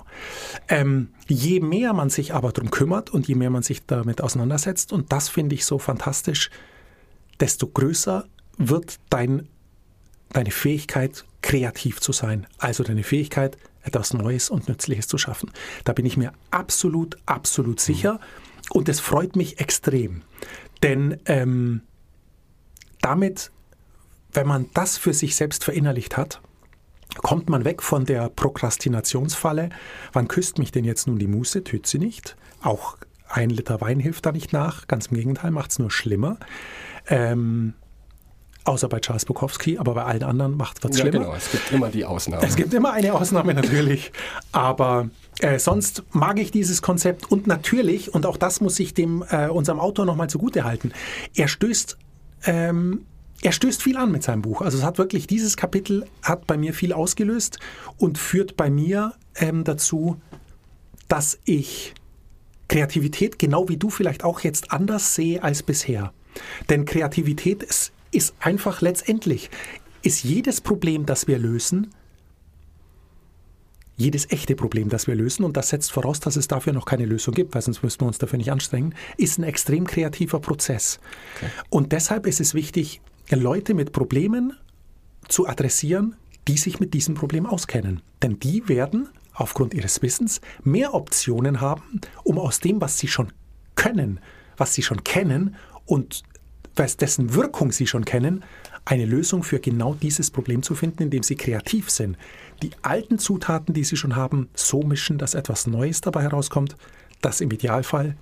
Ähm, 0.69 1.09
je 1.27 1.61
mehr 1.61 1.95
man 1.95 2.11
sich 2.11 2.35
aber 2.35 2.53
darum 2.53 2.71
kümmert 2.71 3.09
und 3.11 3.27
je 3.27 3.35
mehr 3.35 3.49
man 3.49 3.63
sich 3.63 3.87
damit 3.87 4.21
auseinandersetzt, 4.21 4.93
und 4.93 5.13
das 5.13 5.31
finde 5.31 5.55
ich 5.55 5.65
so 5.65 5.79
fantastisch, 5.79 6.51
desto 7.41 7.67
größer 7.67 8.27
wird 8.59 8.97
dein, 9.09 9.49
deine 10.33 10.51
Fähigkeit, 10.51 11.25
kreativ 11.41 12.01
zu 12.01 12.13
sein. 12.13 12.47
Also 12.59 12.85
deine 12.85 13.03
Fähigkeit, 13.03 13.57
etwas 13.83 14.15
Neues 14.15 14.51
und 14.51 14.69
Nützliches 14.69 15.09
zu 15.09 15.19
schaffen. 15.19 15.51
Da 15.85 15.93
bin 15.93 16.07
ich 16.07 16.17
mir 16.17 16.33
absolut, 16.51 17.17
absolut 17.27 17.81
sicher. 17.81 18.15
Mhm. 18.15 18.19
Und 18.71 18.89
es 18.89 19.01
freut 19.01 19.37
mich 19.37 19.61
extrem. 19.61 20.23
Denn 20.83 21.19
ähm, 21.27 21.83
damit, 23.01 23.51
wenn 24.33 24.47
man 24.47 24.67
das 24.75 24.99
für 24.99 25.15
sich 25.15 25.37
selbst 25.37 25.65
verinnerlicht 25.65 26.17
hat, 26.17 26.41
kommt 27.17 27.49
man 27.49 27.65
weg 27.65 27.83
von 27.83 28.05
der 28.05 28.29
Prokrastinationsfalle. 28.29 29.71
Wann 30.13 30.29
küsst 30.29 30.59
mich 30.59 30.73
denn 30.73 30.85
jetzt 30.85 31.07
nun 31.07 31.19
die 31.19 31.27
Muße? 31.27 31.65
Tut 31.65 31.87
sie 31.87 31.99
nicht. 31.99 32.37
Auch 32.63 32.99
ein 33.29 33.51
Liter 33.51 33.81
Wein 33.81 34.01
hilft 34.01 34.27
da 34.27 34.33
nicht 34.33 34.53
nach. 34.53 34.87
Ganz 34.87 35.07
im 35.07 35.17
Gegenteil, 35.17 35.51
macht 35.51 35.71
es 35.71 35.79
nur 35.79 35.91
schlimmer. 35.91 36.39
Ähm, 37.09 37.75
außer 38.65 38.89
bei 38.89 39.01
Charles 39.01 39.25
Bukowski, 39.25 39.79
aber 39.79 39.95
bei 39.95 40.05
allen 40.05 40.23
anderen 40.23 40.57
macht 40.57 40.85
es 40.85 40.97
ja, 40.97 41.03
schlimmer. 41.03 41.25
Genau, 41.25 41.35
es 41.35 41.51
gibt 41.51 41.73
immer 41.73 41.89
die 41.89 42.05
Ausnahme. 42.05 42.47
Es 42.47 42.57
gibt 42.57 42.75
immer 42.75 42.93
eine 42.93 43.15
Ausnahme 43.15 43.55
natürlich. 43.55 44.13
Aber 44.53 45.09
äh, 45.41 45.59
sonst 45.59 46.03
mag 46.13 46.39
ich 46.39 46.51
dieses 46.51 46.83
Konzept 46.83 47.31
und 47.31 47.47
natürlich, 47.47 48.13
und 48.13 48.27
auch 48.27 48.37
das 48.37 48.61
muss 48.61 48.79
ich 48.79 48.95
dem 48.95 49.25
äh, 49.31 49.49
unserem 49.49 49.81
Autor 49.81 50.05
nochmal 50.05 50.29
zugute 50.29 50.65
halten, 50.65 50.93
er 51.35 51.49
stößt 51.49 51.97
ähm, 52.45 53.07
er 53.41 53.53
stößt 53.53 53.83
viel 53.83 53.97
an 53.97 54.11
mit 54.11 54.23
seinem 54.25 54.43
Buch. 54.43 54.63
Also 54.63 54.79
es 54.79 54.85
hat 54.85 54.99
wirklich, 54.99 55.29
dieses 55.29 55.57
Kapitel 55.57 56.07
hat 56.23 56.47
bei 56.47 56.57
mir 56.57 56.75
viel 56.75 56.93
ausgelöst 56.93 57.59
und 57.97 58.19
führt 58.19 58.57
bei 58.57 58.69
mir 58.69 59.15
ähm, 59.37 59.63
dazu, 59.63 60.21
dass 61.07 61.39
ich 61.45 61.95
Kreativität 62.67 63.39
genau 63.39 63.69
wie 63.69 63.77
du 63.77 63.91
vielleicht 63.91 64.25
auch 64.25 64.41
jetzt 64.41 64.73
anders 64.73 65.15
sehe 65.15 65.43
als 65.43 65.63
bisher. 65.63 66.13
Denn 66.69 66.85
Kreativität 66.85 67.63
ist, 67.63 67.93
ist 68.11 68.35
einfach 68.41 68.81
letztendlich, 68.81 69.51
ist 70.03 70.25
jedes 70.25 70.61
Problem, 70.61 71.07
das 71.07 71.27
wir 71.27 71.39
lösen, 71.39 71.89
jedes 73.97 74.31
echte 74.31 74.55
Problem, 74.55 74.89
das 74.89 75.09
wir 75.09 75.17
lösen, 75.17 75.45
und 75.45 75.57
das 75.57 75.71
setzt 75.71 75.91
voraus, 75.91 76.21
dass 76.21 76.37
es 76.37 76.47
dafür 76.47 76.73
noch 76.73 76.85
keine 76.85 77.05
Lösung 77.05 77.35
gibt, 77.35 77.55
weil 77.55 77.63
sonst 77.63 77.83
müssten 77.83 78.03
wir 78.03 78.07
uns 78.07 78.19
dafür 78.19 78.39
nicht 78.39 78.53
anstrengen, 78.53 78.95
ist 79.17 79.39
ein 79.39 79.43
extrem 79.43 79.87
kreativer 79.87 80.39
Prozess. 80.39 81.01
Okay. 81.37 81.51
Und 81.69 81.91
deshalb 81.91 82.27
ist 82.27 82.41
es 82.41 82.55
wichtig, 82.55 83.01
Leute 83.29 83.75
mit 83.75 83.93
Problemen 83.93 84.57
zu 85.27 85.49
adressieren, 85.49 86.15
die 86.47 86.57
sich 86.57 86.79
mit 86.79 86.95
diesem 86.95 87.15
Problem 87.15 87.45
auskennen. 87.45 88.01
Denn 88.23 88.39
die 88.39 88.69
werden 88.69 89.09
aufgrund 89.35 89.75
ihres 89.75 90.01
Wissens 90.01 90.41
mehr 90.63 90.95
Optionen 90.95 91.61
haben, 91.61 92.01
um 92.23 92.39
aus 92.39 92.61
dem, 92.61 92.81
was 92.81 92.99
sie 92.99 93.09
schon 93.09 93.33
können, 93.75 94.21
was 94.57 94.75
sie 94.75 94.83
schon 94.83 95.05
kennen 95.05 95.57
und 95.87 96.23
dessen 96.97 97.35
Wirkung 97.35 97.73
sie 97.73 97.87
schon 97.87 98.05
kennen, 98.05 98.45
eine 98.85 99.05
Lösung 99.05 99.43
für 99.43 99.59
genau 99.59 99.95
dieses 99.95 100.31
Problem 100.31 100.63
zu 100.63 100.75
finden, 100.75 101.03
indem 101.03 101.23
sie 101.23 101.37
kreativ 101.37 101.91
sind. 101.91 102.17
Die 102.63 102.71
alten 102.83 103.19
Zutaten, 103.19 103.75
die 103.75 103.85
sie 103.85 103.97
schon 103.97 104.17
haben, 104.17 104.49
so 104.55 104.83
mischen, 104.83 105.19
dass 105.19 105.35
etwas 105.35 105.67
Neues 105.67 106.01
dabei 106.01 106.23
herauskommt, 106.23 106.77
das 107.21 107.41
im 107.41 107.51
Idealfall 107.51 108.17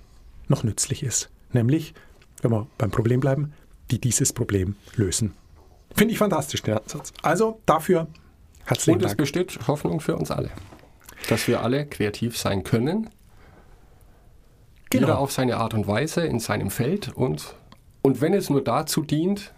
noch 0.47 0.63
nützlich 0.63 1.03
ist. 1.03 1.29
Nämlich, 1.53 1.93
wenn 2.41 2.51
wir 2.51 2.67
beim 2.77 2.91
Problem 2.91 3.19
bleiben, 3.19 3.53
die 3.91 3.99
dieses 3.99 4.33
Problem 4.33 4.75
lösen. 4.95 5.33
Finde 5.95 6.11
ich 6.13 6.17
fantastisch, 6.17 6.61
den 6.63 6.77
Ansatz. 6.77 7.13
Also 7.21 7.61
dafür 7.65 8.07
herzlichen 8.65 8.97
Und 8.97 9.03
es 9.03 9.11
Dank. 9.11 9.17
besteht 9.19 9.67
Hoffnung 9.67 9.99
für 10.01 10.15
uns 10.15 10.31
alle, 10.31 10.49
dass 11.29 11.47
wir 11.47 11.61
alle 11.61 11.85
kreativ 11.85 12.37
sein 12.37 12.63
können, 12.63 13.09
Genau. 14.89 15.07
jeder 15.07 15.19
auf 15.19 15.31
seine 15.33 15.57
Art 15.57 15.73
und 15.73 15.85
Weise 15.87 16.21
in 16.25 16.39
seinem 16.39 16.69
Feld 16.69 17.09
und, 17.09 17.55
und 18.07 18.21
wenn 18.21 18.33
es 18.33 18.49
nur 18.49 18.63
dazu 18.63 19.01
dient, 19.01 19.53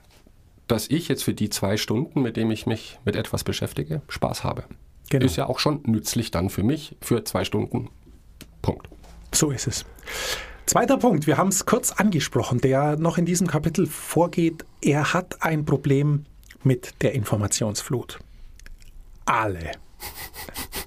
dass 0.65 0.87
ich 0.87 1.07
jetzt 1.07 1.23
für 1.23 1.35
die 1.35 1.51
zwei 1.51 1.77
Stunden, 1.77 2.23
mit 2.23 2.35
denen 2.35 2.49
ich 2.49 2.65
mich 2.65 2.97
mit 3.05 3.15
etwas 3.15 3.43
beschäftige, 3.43 4.01
Spaß 4.07 4.43
habe. 4.43 4.63
Genau. 5.11 5.23
Ist 5.23 5.35
ja 5.35 5.45
auch 5.45 5.59
schon 5.59 5.83
nützlich 5.85 6.31
dann 6.31 6.49
für 6.49 6.63
mich 6.63 6.97
für 6.99 7.23
zwei 7.23 7.45
Stunden. 7.45 7.91
Punkt. 8.63 8.89
So 9.35 9.51
ist 9.51 9.67
es. 9.67 9.85
Zweiter 10.65 10.97
Punkt, 10.97 11.27
wir 11.27 11.37
haben 11.37 11.49
es 11.49 11.67
kurz 11.67 11.91
angesprochen, 11.91 12.59
der 12.59 12.97
noch 12.97 13.19
in 13.19 13.27
diesem 13.27 13.45
Kapitel 13.45 13.85
vorgeht. 13.85 14.65
Er 14.81 15.13
hat 15.13 15.43
ein 15.43 15.63
Problem 15.63 16.25
mit 16.63 17.03
der 17.03 17.13
Informationsflut. 17.13 18.17
Alle. 19.25 19.73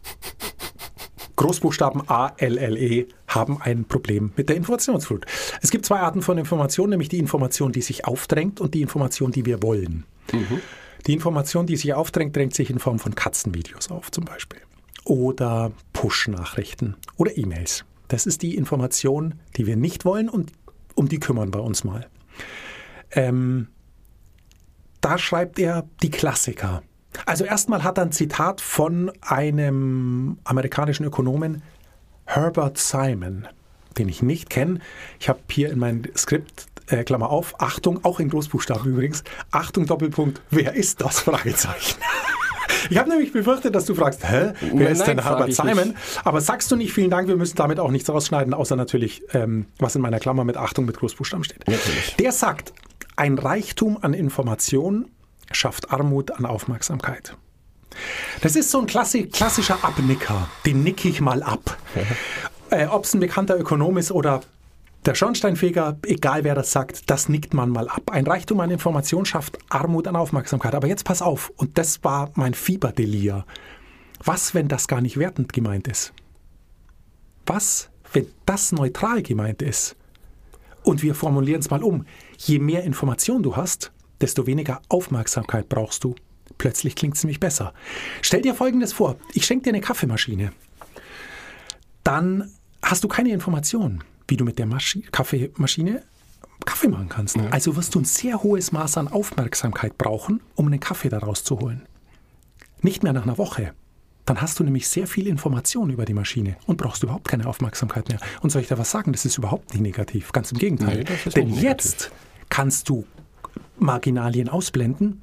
Großbuchstaben 1.37 2.09
A, 2.11 2.33
L, 2.39 2.59
L, 2.59 2.77
E 2.77 3.07
haben 3.35 3.61
ein 3.61 3.85
Problem 3.85 4.33
mit 4.37 4.49
der 4.49 4.57
Informationsflut. 4.57 5.27
Es 5.61 5.71
gibt 5.71 5.87
zwei 5.87 6.01
Arten 6.01 6.23
von 6.23 6.39
Information, 6.39 6.91
nämlich 6.91 7.09
die 7.09 7.19
Information, 7.19 7.73
die 7.73 7.83
sich 7.83 8.05
aufdrängt 8.05 8.61
und 8.61 8.75
die 8.75 8.83
Information, 8.83 9.33
die 9.33 9.47
wir 9.47 9.63
wollen. 9.63 10.05
Die 11.07 11.15
Information, 11.15 11.67
die 11.67 11.77
sich 11.77 11.95
aufdrängt, 11.95 12.37
drängt 12.37 12.55
sich 12.55 12.71
in 12.71 12.79
Form 12.79 12.99
von 12.99 13.15
Katzenvideos 13.15 13.91
auf 13.91 14.11
zum 14.11 14.25
Beispiel. 14.25 14.61
Oder 15.05 15.73
Push-Nachrichten 15.93 16.97
oder 17.17 17.37
E-Mails. 17.37 17.85
Das 18.09 18.27
ist 18.27 18.43
die 18.43 18.57
Information, 18.57 19.35
die 19.57 19.67
wir 19.67 19.77
nicht 19.77 20.05
wollen 20.05 20.29
und 20.29 20.53
um 20.95 21.09
die 21.09 21.19
kümmern 21.19 21.53
wir 21.53 21.63
uns 21.63 21.83
mal. 21.83 22.09
Ähm, 23.11 23.69
da 25.01 25.19
schreibt 25.19 25.59
er 25.59 25.89
die 26.03 26.11
Klassiker. 26.11 26.83
Also 27.27 27.45
erstmal 27.45 27.83
hat 27.83 27.99
er 27.99 28.05
ein 28.05 28.13
Zitat 28.13 28.61
von 28.61 29.11
einem 29.21 30.39
amerikanischen 30.45 31.05
Ökonomen, 31.05 31.63
Herbert 32.35 32.79
Simon, 32.79 33.47
den 33.99 34.09
ich 34.09 34.23
nicht 34.23 34.49
kenne. 34.49 34.81
Ich 35.21 35.29
habe 35.29 35.41
hier 35.51 35.71
in 35.71 35.79
meinem 35.79 36.03
Skript, 36.17 36.67
äh, 36.87 37.05
Klammer 37.05 37.29
auf, 37.29 37.61
Achtung, 37.61 38.03
auch 38.07 38.21
in 38.21 38.31
Großbuchstaben 38.31 38.91
übrigens, 38.91 39.23
Achtung, 39.51 39.85
Doppelpunkt, 39.85 40.41
wer 40.51 40.73
ist 40.73 41.03
das? 41.03 41.21
Fragezeichen. 41.29 42.01
Ich 42.89 42.97
habe 42.97 43.11
nämlich 43.11 43.35
befürchtet, 43.35 43.75
dass 43.75 43.85
du 43.85 43.95
fragst, 43.95 44.25
hä, 44.25 44.55
wer 44.61 44.73
Nein, 44.73 44.87
ist 44.87 45.07
denn 45.07 45.17
nein, 45.19 45.27
Herbert 45.27 45.53
Simon? 45.53 45.95
Aber 46.25 46.41
sagst 46.41 46.71
du 46.71 46.77
nicht, 46.77 46.95
vielen 46.95 47.11
Dank, 47.11 47.29
wir 47.29 47.37
müssen 47.37 47.57
damit 47.57 47.79
auch 47.79 47.91
nichts 47.91 48.09
rausschneiden, 48.09 48.55
außer 48.55 48.77
natürlich, 48.77 49.23
ähm, 49.35 49.67
was 49.79 49.95
in 49.95 50.01
meiner 50.01 50.19
Klammer 50.19 50.45
mit 50.45 50.57
Achtung 50.57 50.87
mit 50.87 50.97
Großbuchstaben 50.97 51.45
steht. 51.45 51.69
Natürlich. 51.69 52.17
Der 52.17 52.33
sagt, 52.33 52.73
ein 53.15 53.39
Reichtum 53.39 53.99
an 54.01 54.15
Informationen 54.15 55.11
schafft 55.53 55.91
Armut 55.91 56.31
an 56.31 56.47
Aufmerksamkeit. 56.47 57.37
Das 58.41 58.57
ist 58.57 58.71
so 58.71 58.81
ein 58.81 58.87
klassi 58.87 59.27
klassischer 59.27 59.83
Abnicker. 59.83 60.49
Den 60.67 60.83
nicke 60.83 61.09
ich 61.09 61.21
mal 61.21 61.43
ab. 61.43 61.77
Äh, 62.71 62.87
Ob 62.87 63.05
es 63.05 63.13
ein 63.13 63.21
bekannter 63.21 63.61
Ökonom 63.61 63.99
ist 63.99 64.11
oder 64.11 64.41
der 65.05 65.15
Schornsteinfeger, 65.15 65.99
egal 66.07 66.45
wer 66.45 66.55
das 66.55 66.73
sagt, 66.73 67.11
das 67.11 67.29
nickt 67.29 67.53
man 67.53 67.69
mal 67.69 67.89
ab. 67.89 68.11
Ein 68.11 68.27
Reichtum 68.27 68.61
an 68.61 68.71
Information 68.71 69.27
schafft 69.27 69.59
Armut 69.69 70.07
an 70.09 70.17
Aufmerksamkeit. 70.17 70.75
Aber 70.75 70.87
jetzt 70.87 71.05
pass 71.05 71.21
auf, 71.21 71.53
und 71.57 71.77
das 71.77 72.03
war 72.03 72.31
mein 72.35 72.55
Fieberdelir. 72.55 73.45
Was, 74.25 74.55
wenn 74.55 74.69
das 74.69 74.87
gar 74.89 75.01
nicht 75.01 75.19
wertend 75.19 75.53
gemeint 75.53 75.89
ist? 75.89 76.13
Was, 77.47 77.91
wenn 78.13 78.27
das 78.47 78.73
neutral 78.73 79.23
gemeint 79.23 79.61
ist? 79.61 79.97
Und 80.85 81.03
wir 81.03 81.15
formulieren 81.15 81.61
es 81.61 81.71
mal 81.71 81.83
um. 81.83 82.07
Je 82.39 82.59
mehr 82.59 82.85
Information 82.85 83.43
du 83.43 83.57
hast, 83.57 83.93
desto 84.21 84.47
weniger 84.47 84.81
Aufmerksamkeit 84.89 85.69
brauchst 85.69 86.05
du. 86.05 86.15
Plötzlich 86.59 86.95
klingt 86.95 87.17
es 87.17 87.25
nämlich 87.25 87.41
besser. 87.41 87.73
Stell 88.21 88.43
dir 88.43 88.55
Folgendes 88.55 88.93
vor. 88.93 89.17
Ich 89.35 89.47
schenke 89.47 89.65
dir 89.65 89.71
eine 89.71 89.81
Kaffeemaschine. 89.81 90.53
Dann 92.05 92.51
hast 92.83 93.05
du 93.05 93.09
keine 93.09 93.31
Information, 93.31 94.03
wie 94.29 94.37
du 94.37 94.45
mit 94.45 94.59
der 94.59 94.67
Maschi 94.67 95.03
Kaffeemaschine 95.13 96.03
Kaffee 96.65 96.89
machen 96.89 97.09
kannst. 97.09 97.37
Also 97.51 97.77
wirst 97.77 97.95
du 97.95 98.01
ein 98.01 98.05
sehr 98.05 98.43
hohes 98.43 98.73
Maß 98.73 98.97
an 98.99 99.09
Aufmerksamkeit 99.09 99.99
brauchen, 99.99 100.41
um 100.55 100.67
einen 100.67 100.81
Kaffee 100.81 101.09
daraus 101.09 101.45
zu 101.45 101.59
holen. 101.61 101.87
Nicht 102.83 103.03
mehr 103.03 103.13
nach 103.13 103.25
einer 103.25 103.39
Woche. 103.39 103.73
Dann 104.25 104.41
hast 104.41 104.61
du 104.61 104.65
nämlich 104.65 104.89
sehr 104.89 105.09
viel 105.09 105.27
Information 105.27 105.91
über 105.91 106.05
die 106.05 106.15
Maschine 106.15 106.57
und 106.67 106.77
brauchst 106.77 107.03
überhaupt 107.03 107.27
keine 107.27 107.47
Aufmerksamkeit 107.47 108.09
mehr. 108.09 108.21
Und 108.41 108.51
soll 108.51 108.63
ich 108.63 108.69
da 108.69 108.79
was 108.79 108.91
sagen? 108.91 109.13
Das 109.13 109.25
ist 109.25 109.39
überhaupt 109.39 109.73
nicht 109.73 109.83
negativ. 109.83 110.31
Ganz 110.33 110.53
im 110.53 110.59
Gegenteil. 110.59 111.05
Nee, 111.05 111.31
Denn 111.33 111.53
jetzt 111.53 112.13
kannst 112.49 112.89
du 112.89 113.05
Marginalien 113.79 114.49
ausblenden 114.49 115.23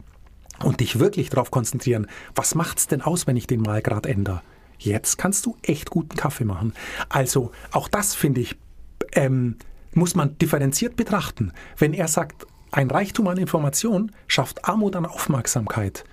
und 0.64 0.80
dich 0.80 1.00
wirklich 1.00 1.30
darauf 1.30 1.52
konzentrieren, 1.52 2.08
was 2.36 2.56
macht's 2.56 2.88
denn 2.88 3.02
aus, 3.02 3.28
wenn 3.28 3.38
ich 3.38 3.48
den 3.48 3.62
mal 3.62 3.82
gerade 3.82 4.10
ändere? 4.10 4.42
Jetzt 4.78 5.18
kannst 5.18 5.46
du 5.46 5.58
echt 5.62 5.90
guten 5.90 6.16
Kaffee 6.16 6.46
machen. 6.46 6.74
Also 7.10 7.52
auch 7.72 7.88
das 7.88 8.16
finde 8.16 8.42
ich, 8.42 8.56
ähm, 9.14 9.58
muss 9.94 10.16
man 10.16 10.38
differenziert 10.38 10.96
betrachten. 10.96 11.52
Wenn 11.78 11.94
er 11.94 12.08
sagt, 12.08 12.46
ein 12.72 12.90
Reichtum 12.90 13.28
an 13.28 13.38
Information 13.38 14.12
schafft 14.28 14.66
Armut 14.66 14.96
an 14.96 15.06
Aufmerksamkeit, 15.06 16.06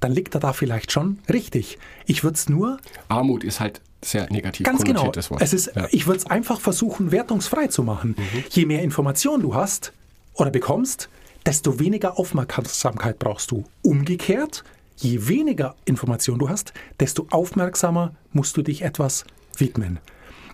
dann 0.00 0.12
liegt 0.12 0.34
er 0.34 0.40
da 0.40 0.52
vielleicht 0.52 0.92
schon 0.92 1.18
richtig. 1.32 1.78
Ich 2.06 2.22
würde 2.24 2.34
es 2.34 2.48
nur 2.48 2.78
Armut 3.08 3.42
ist 3.42 3.60
halt 3.60 3.80
sehr 4.02 4.30
negativ 4.30 4.66
Ganz 4.66 4.84
genau. 4.84 5.06
Wort. 5.06 5.16
Es 5.40 5.52
ist, 5.54 5.72
ja. 5.74 5.88
Ich 5.90 6.06
würde 6.06 6.18
es 6.18 6.26
einfach 6.26 6.60
versuchen, 6.60 7.10
wertungsfrei 7.10 7.68
zu 7.68 7.82
machen. 7.82 8.14
Mhm. 8.18 8.44
Je 8.50 8.66
mehr 8.66 8.82
Information 8.82 9.40
du 9.40 9.54
hast 9.54 9.92
oder 10.34 10.50
bekommst, 10.50 11.08
desto 11.46 11.78
weniger 11.78 12.18
Aufmerksamkeit 12.18 13.18
brauchst 13.18 13.50
du. 13.50 13.64
Umgekehrt, 13.82 14.64
je 14.96 15.28
weniger 15.28 15.74
Information 15.84 16.38
du 16.38 16.48
hast, 16.48 16.72
desto 17.00 17.26
aufmerksamer 17.30 18.14
musst 18.32 18.56
du 18.56 18.62
dich 18.62 18.82
etwas 18.82 19.24
widmen. 19.56 19.98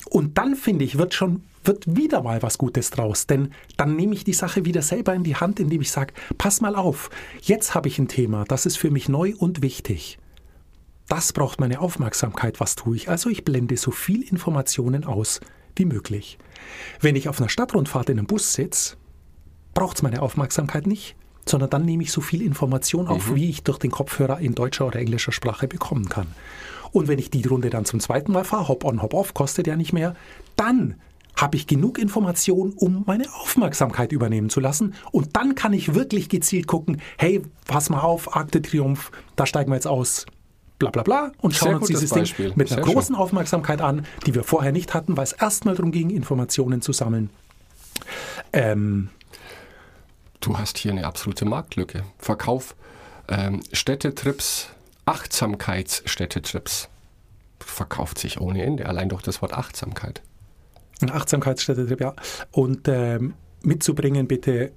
Und 0.09 0.39
dann 0.39 0.57
finde 0.57 0.85
ich, 0.85 0.99
wird 0.99 1.15
schon 1.15 1.43
wird 1.63 1.95
wieder 1.95 2.23
mal 2.23 2.43
was 2.43 2.57
Gutes 2.57 2.91
draus, 2.91 3.27
denn 3.27 3.53
dann 3.77 3.95
nehme 3.95 4.15
ich 4.15 4.25
die 4.25 4.33
Sache 4.33 4.65
wieder 4.65 4.83
selber 4.83 5.15
in 5.15 5.25
die 5.25 5.37
Hand, 5.37 5.61
indem 5.61 5.83
ich 5.83 5.91
sage, 5.91 6.15
pass 6.39 6.63
mal 6.63 6.75
auf, 6.75 7.11
jetzt 7.43 7.75
habe 7.75 7.89
ich 7.89 7.99
ein 7.99 8.09
Thema, 8.09 8.45
das 8.45 8.65
ist 8.65 8.79
für 8.79 8.91
mich 8.91 9.09
neu 9.11 9.35
und 9.37 9.61
wichtig. 9.61 10.19
Das 11.09 11.33
braucht 11.33 11.61
meine 11.61 11.81
Aufmerksamkeit. 11.81 12.61
Was 12.61 12.77
tue 12.77 12.95
ich? 12.95 13.09
Also 13.09 13.31
ich 13.31 13.45
blende 13.45 13.77
so 13.77 13.91
viel 13.91 14.23
Informationen 14.23 15.05
aus 15.05 15.41
wie 15.75 15.85
möglich. 15.85 16.39
Wenn 17.01 17.17
ich 17.17 17.29
auf 17.29 17.41
einer 17.41 17.49
Stadtrundfahrt 17.49 18.11
in 18.11 18.19
einem 18.19 18.29
Bus 18.29 18.53
sitze, 18.53 18.97
braucht 19.81 19.97
es 19.97 20.03
meine 20.03 20.21
Aufmerksamkeit 20.21 20.87
nicht, 20.87 21.17
sondern 21.47 21.71
dann 21.71 21.87
nehme 21.87 22.03
ich 22.03 22.13
so 22.13 22.21
viel 22.21 22.43
Information 22.43 23.07
auf, 23.09 23.35
wie 23.35 23.49
ich 23.49 23.63
durch 23.63 23.79
den 23.79 23.91
Kopfhörer 23.91 24.39
in 24.39 24.55
deutscher 24.55 24.87
oder 24.87 24.99
englischer 24.99 25.33
Sprache 25.33 25.69
bekommen 25.69 26.11
kann. 26.11 26.27
Und 26.93 27.09
wenn 27.09 27.19
ich 27.19 27.31
die 27.31 27.47
Runde 27.47 27.71
dann 27.71 27.87
zum 27.87 27.99
zweiten 27.99 28.31
Mal 28.31 28.45
fahre, 28.45 28.69
hop 28.69 28.85
on, 28.85 29.01
hop 29.01 29.15
off, 29.15 29.33
kostet 29.33 29.67
ja 29.67 29.77
nicht 29.77 29.95
mehr, 29.95 30.17
dann 30.55 30.97
habe 31.35 31.57
ich 31.57 31.67
genug 31.67 31.99
Information, 31.99 32.75
um 32.77 33.05
meine 33.07 33.25
Aufmerksamkeit 33.33 34.13
übernehmen 34.13 34.51
zu 34.51 34.61
lassen. 34.61 34.93
Und 35.13 35.35
dann 35.35 35.55
kann 35.55 35.73
ich 35.73 35.95
wirklich 35.95 36.29
gezielt 36.29 36.67
gucken, 36.67 37.01
hey, 37.17 37.41
pass 37.67 37.89
mal 37.89 38.01
auf, 38.01 38.37
Arc 38.37 38.53
de 38.53 38.61
Triomphe, 38.61 39.11
da 39.35 39.47
steigen 39.47 39.71
wir 39.71 39.77
jetzt 39.77 39.87
aus, 39.87 40.27
bla 40.79 40.91
bla 40.91 41.03
bla, 41.03 41.33
und 41.39 41.55
schauen 41.55 41.77
uns 41.77 41.87
dieses 41.87 42.11
Beispiel. 42.11 42.49
Ding 42.49 42.59
mit 42.59 42.71
einer 42.71 42.85
Sehr 42.85 42.93
großen 42.93 43.15
Aufmerksamkeit 43.15 43.81
an, 43.81 44.05
die 44.27 44.35
wir 44.35 44.45
vorher 44.45 44.73
nicht 44.73 44.93
hatten, 44.93 45.17
weil 45.17 45.25
es 45.25 45.33
erstmal 45.33 45.75
darum 45.75 45.91
ging, 45.91 46.11
Informationen 46.11 46.83
zu 46.83 46.93
sammeln. 46.93 47.31
Ähm, 48.53 49.09
Du 50.41 50.59
hast 50.59 50.79
hier 50.79 50.93
eine 50.93 51.07
absolute 51.07 51.45
Marktlücke. 51.45 52.03
Verkauf 52.19 52.75
ähm, 53.29 53.63
Städtetrips, 53.73 54.69
Achtsamkeitsstädtetrips. 55.05 56.89
Verkauft 57.61 58.19
sich 58.19 58.41
ohne 58.41 58.63
Ende, 58.63 58.87
allein 58.87 59.11
durch 59.11 59.23
das 59.23 59.43
Wort 59.43 59.53
Achtsamkeit. 59.53 60.23
Ein 61.03 61.11
Achtsamkeitsstätte, 61.11 61.97
ja. 62.01 62.15
Und 62.51 62.89
ähm, 62.89 63.35
mitzubringen 63.63 64.27
bitte 64.27 64.73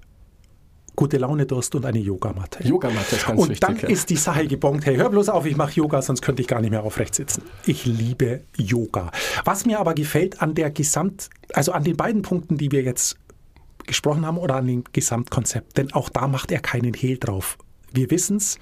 gute 0.96 1.18
Laune, 1.18 1.46
Durst 1.46 1.74
und 1.76 1.86
eine 1.86 2.00
Yogamatte. 2.00 2.64
Yogamatte 2.68 3.16
ist 3.16 3.26
ganz 3.26 3.42
und 3.42 3.50
wichtig. 3.50 3.68
dann 3.68 3.78
ja. 3.78 3.90
ist 3.90 4.10
die 4.10 4.16
Sache 4.16 4.48
gebongt. 4.48 4.86
Hey, 4.86 4.96
hör 4.98 5.10
bloß 5.10 5.30
auf, 5.30 5.46
ich 5.46 5.56
mache 5.56 5.74
Yoga, 5.74 6.02
sonst 6.02 6.22
könnte 6.22 6.42
ich 6.42 6.48
gar 6.48 6.62
nicht 6.62 6.70
mehr 6.70 6.84
aufrecht 6.84 7.16
sitzen. 7.16 7.44
Ich 7.66 7.86
liebe 7.86 8.42
Yoga. 8.58 9.12
Was 9.44 9.66
mir 9.66 9.80
aber 9.80 9.96
gefällt 9.96 10.42
an 10.42 10.54
der 10.54 10.70
Gesamt, 10.72 11.30
also 11.54 11.72
an 11.72 11.84
den 11.84 11.98
beiden 11.98 12.22
Punkten, 12.22 12.58
die 12.58 12.72
wir 12.72 12.84
jetzt 12.84 13.18
gesprochen 13.88 14.26
haben, 14.26 14.38
oder 14.38 14.56
an 14.56 14.68
dem 14.68 14.84
Gesamtkonzept, 14.92 15.78
denn 15.78 15.94
auch 15.94 16.10
da 16.10 16.28
macht 16.28 16.52
er 16.52 16.60
keinen 16.60 16.94
Hehl 16.94 17.18
drauf. 17.18 17.58
Wir 17.92 18.10
wissen 18.12 18.38
es, 18.38 18.60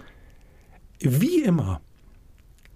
wie 0.99 1.41
immer. 1.41 1.81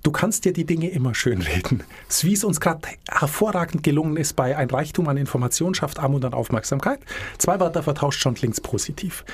Du 0.03 0.11
kannst 0.11 0.45
dir 0.45 0.53
die 0.53 0.65
Dinge 0.65 0.89
immer 0.89 1.15
schönreden. 1.15 1.83
Wie 2.21 2.33
es 2.33 2.43
uns 2.43 2.59
gerade 2.59 2.87
hervorragend 3.09 3.81
gelungen 3.81 4.17
ist 4.17 4.35
bei 4.35 4.55
Ein 4.55 4.69
Reichtum 4.69 5.07
an 5.07 5.17
Information 5.17 5.73
schafft 5.73 5.99
Armut 5.99 6.25
und 6.25 6.35
Aufmerksamkeit. 6.35 6.99
Zwei 7.39 7.59
Wörter 7.59 7.81
vertauscht 7.81 8.21
schon 8.21 8.35
klingt's 8.35 8.61
positiv. 8.61 9.25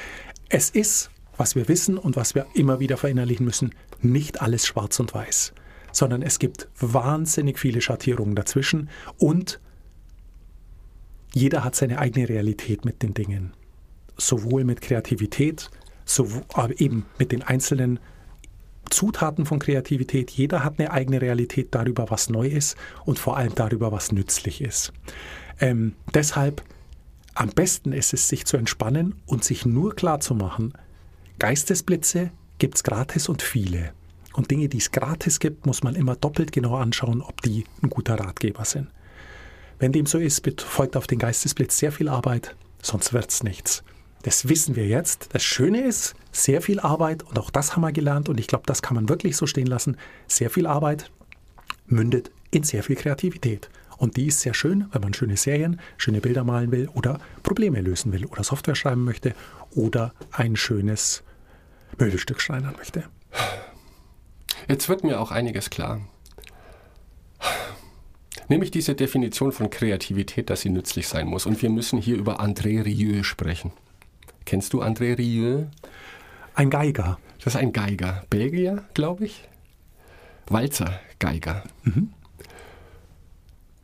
Es 0.47 0.69
ist 0.69 1.12
was 1.41 1.56
wir 1.56 1.67
wissen 1.67 1.97
und 1.97 2.15
was 2.15 2.36
wir 2.36 2.45
immer 2.54 2.80
wieder 2.80 2.97
verinnerlichen 2.97 3.45
müssen, 3.45 3.74
nicht 4.00 4.43
alles 4.43 4.67
schwarz 4.67 5.00
und 5.00 5.12
weiß, 5.13 5.54
sondern 5.91 6.21
es 6.21 6.38
gibt 6.38 6.69
wahnsinnig 6.80 7.58
viele 7.58 7.82
Schattierungen 7.82 8.36
dazwischen 8.36 8.89
und 9.17 9.60
jeder 11.34 11.63
hat 11.63 11.76
seine 11.76 12.00
eigene 12.00 12.28
Realität 12.28 12.86
mit 12.86 13.02
den 13.02 13.13
Dingen. 13.13 13.54
Sowohl 14.17 14.63
mit 14.63 14.82
Kreativität, 14.82 15.70
sowohl, 16.06 16.44
aber 16.54 16.80
eben 16.80 17.06
mit 17.17 17.32
den 17.32 17.41
einzelnen 17.44 18.00
Zutaten 18.89 19.46
von 19.46 19.60
Kreativität. 19.60 20.32
Jeder 20.32 20.63
hat 20.63 20.80
eine 20.80 20.91
eigene 20.91 21.22
Realität 21.22 21.70
darüber, 21.72 22.10
was 22.10 22.30
neu 22.30 22.48
ist 22.48 22.76
und 23.06 23.20
vor 23.20 23.38
allem 23.38 23.56
darüber, 23.56 23.91
was 23.91 24.12
nützlich 24.12 24.62
ist. 24.62 24.91
Ähm, 25.60 25.94
deshalb 26.13 26.63
am 27.34 27.50
besten 27.50 27.94
ist 27.94 28.13
es, 28.13 28.28
sich 28.28 28.46
zu 28.46 28.58
entspannen 28.58 29.15
und 29.26 29.44
sich 29.44 29.65
nur 29.65 29.96
klar 29.96 30.20
zu 30.20 30.36
machen, 30.36 30.74
Geistesblitze 31.39 32.32
gibt 32.58 32.76
es 32.76 32.84
gratis 32.84 33.30
und 33.30 33.41
viele. 33.41 33.94
Und 34.34 34.52
Dinge, 34.52 34.70
die 34.70 34.78
es 34.78 34.91
gratis 34.91 35.39
gibt, 35.39 35.65
muss 35.65 35.84
man 35.84 35.96
immer 35.96 36.15
doppelt 36.15 36.52
genau 36.52 36.76
anschauen, 36.76 37.22
ob 37.22 37.41
die 37.41 37.65
ein 37.82 37.89
guter 37.89 38.15
Ratgeber 38.15 38.65
sind. 38.65 38.89
Wenn 39.82 39.91
dem 39.91 40.06
so 40.06 40.20
ist, 40.20 40.48
folgt 40.62 40.96
auf 40.96 41.08
den 41.08 41.17
Geistesblitz 41.17 41.80
sehr 41.80 41.91
viel 41.91 42.08
Arbeit, 42.08 42.56
sonst 42.84 43.13
wird 43.13 43.32
es 43.32 43.41
nichts. 43.41 43.84
Das 44.22 44.48
wissen 44.48 44.76
wir 44.76 44.86
jetzt. 44.86 45.30
Das 45.34 45.41
Schöne 45.41 45.82
ist, 45.82 46.13
sehr 46.32 46.62
viel 46.62 46.80
Arbeit, 46.80 47.24
und 47.24 47.39
auch 47.39 47.50
das 47.50 47.76
haben 47.76 47.82
wir 47.82 47.91
gelernt, 47.91 48.30
und 48.30 48.39
ich 48.39 48.46
glaube, 48.46 48.65
das 48.67 48.84
kann 48.84 48.94
man 48.94 49.10
wirklich 49.10 49.36
so 49.36 49.48
stehen 49.48 49.65
lassen, 49.65 49.98
sehr 50.28 50.52
viel 50.52 50.67
Arbeit 50.67 51.10
mündet 51.88 52.30
in 52.52 52.62
sehr 52.62 52.84
viel 52.84 52.96
Kreativität. 52.96 53.72
Und 53.98 54.17
die 54.17 54.28
ist 54.28 54.41
sehr 54.41 54.54
schön, 54.54 54.86
wenn 54.91 55.02
man 55.02 55.15
schöne 55.15 55.36
Serien, 55.36 55.82
schöne 55.98 56.22
Bilder 56.22 56.44
malen 56.44 56.72
will 56.72 56.88
oder 56.94 57.20
Probleme 57.41 57.82
lösen 57.82 58.13
will 58.13 58.26
oder 58.26 58.44
Software 58.44 58.76
schreiben 58.76 59.04
möchte 59.04 59.34
oder 59.72 60.13
ein 60.32 60.58
schönes 60.58 61.24
Möbelstück 61.98 62.39
schreinern 62.39 62.76
möchte. 62.78 63.06
Jetzt 64.67 64.89
wird 64.89 65.04
mir 65.04 65.20
auch 65.20 65.32
einiges 65.32 65.72
klar. 65.72 66.02
Nämlich 68.52 68.70
diese 68.70 68.96
Definition 68.96 69.54
von 69.54 69.70
Kreativität, 69.70 70.50
dass 70.50 70.60
sie 70.60 70.70
nützlich 70.72 71.08
sein 71.08 71.26
muss. 71.26 71.46
Und 71.46 71.62
wir 71.62 71.70
müssen 71.70 71.98
hier 71.98 72.18
über 72.18 72.42
André 72.42 72.84
Rieu 72.84 73.24
sprechen. 73.24 73.72
Kennst 74.44 74.74
du 74.74 74.82
André 74.82 75.18
Rieu? 75.18 75.68
Ein 76.54 76.70
Geiger. 76.70 77.18
Das 77.38 77.56
ist 77.56 77.62
ein 77.62 77.72
Geiger. 77.72 78.26
Belgier, 78.30 78.84
glaube 78.94 79.24
ich. 79.24 79.48
Walzer 80.50 81.00
Geiger. 81.18 81.64
Mhm. 81.84 82.10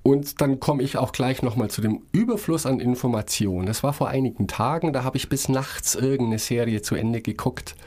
Und 0.04 0.42
dann 0.42 0.60
komme 0.60 0.84
ich 0.84 0.98
auch 0.98 1.14
gleich 1.14 1.42
nochmal 1.44 1.70
zu 1.70 1.80
dem 1.80 2.02
Überfluss 2.12 2.66
an 2.66 2.82
Informationen. 2.82 3.68
Das 3.68 3.84
war 3.84 3.94
vor 3.94 4.10
einigen 4.10 4.50
Tagen, 4.50 4.92
da 4.92 5.06
habe 5.06 5.16
ich 5.16 5.30
bis 5.30 5.48
nachts 5.48 5.96
irgendeine 5.96 6.40
Serie 6.40 6.82
zu 6.82 6.96
Ende 6.96 7.22
geguckt, 7.22 7.78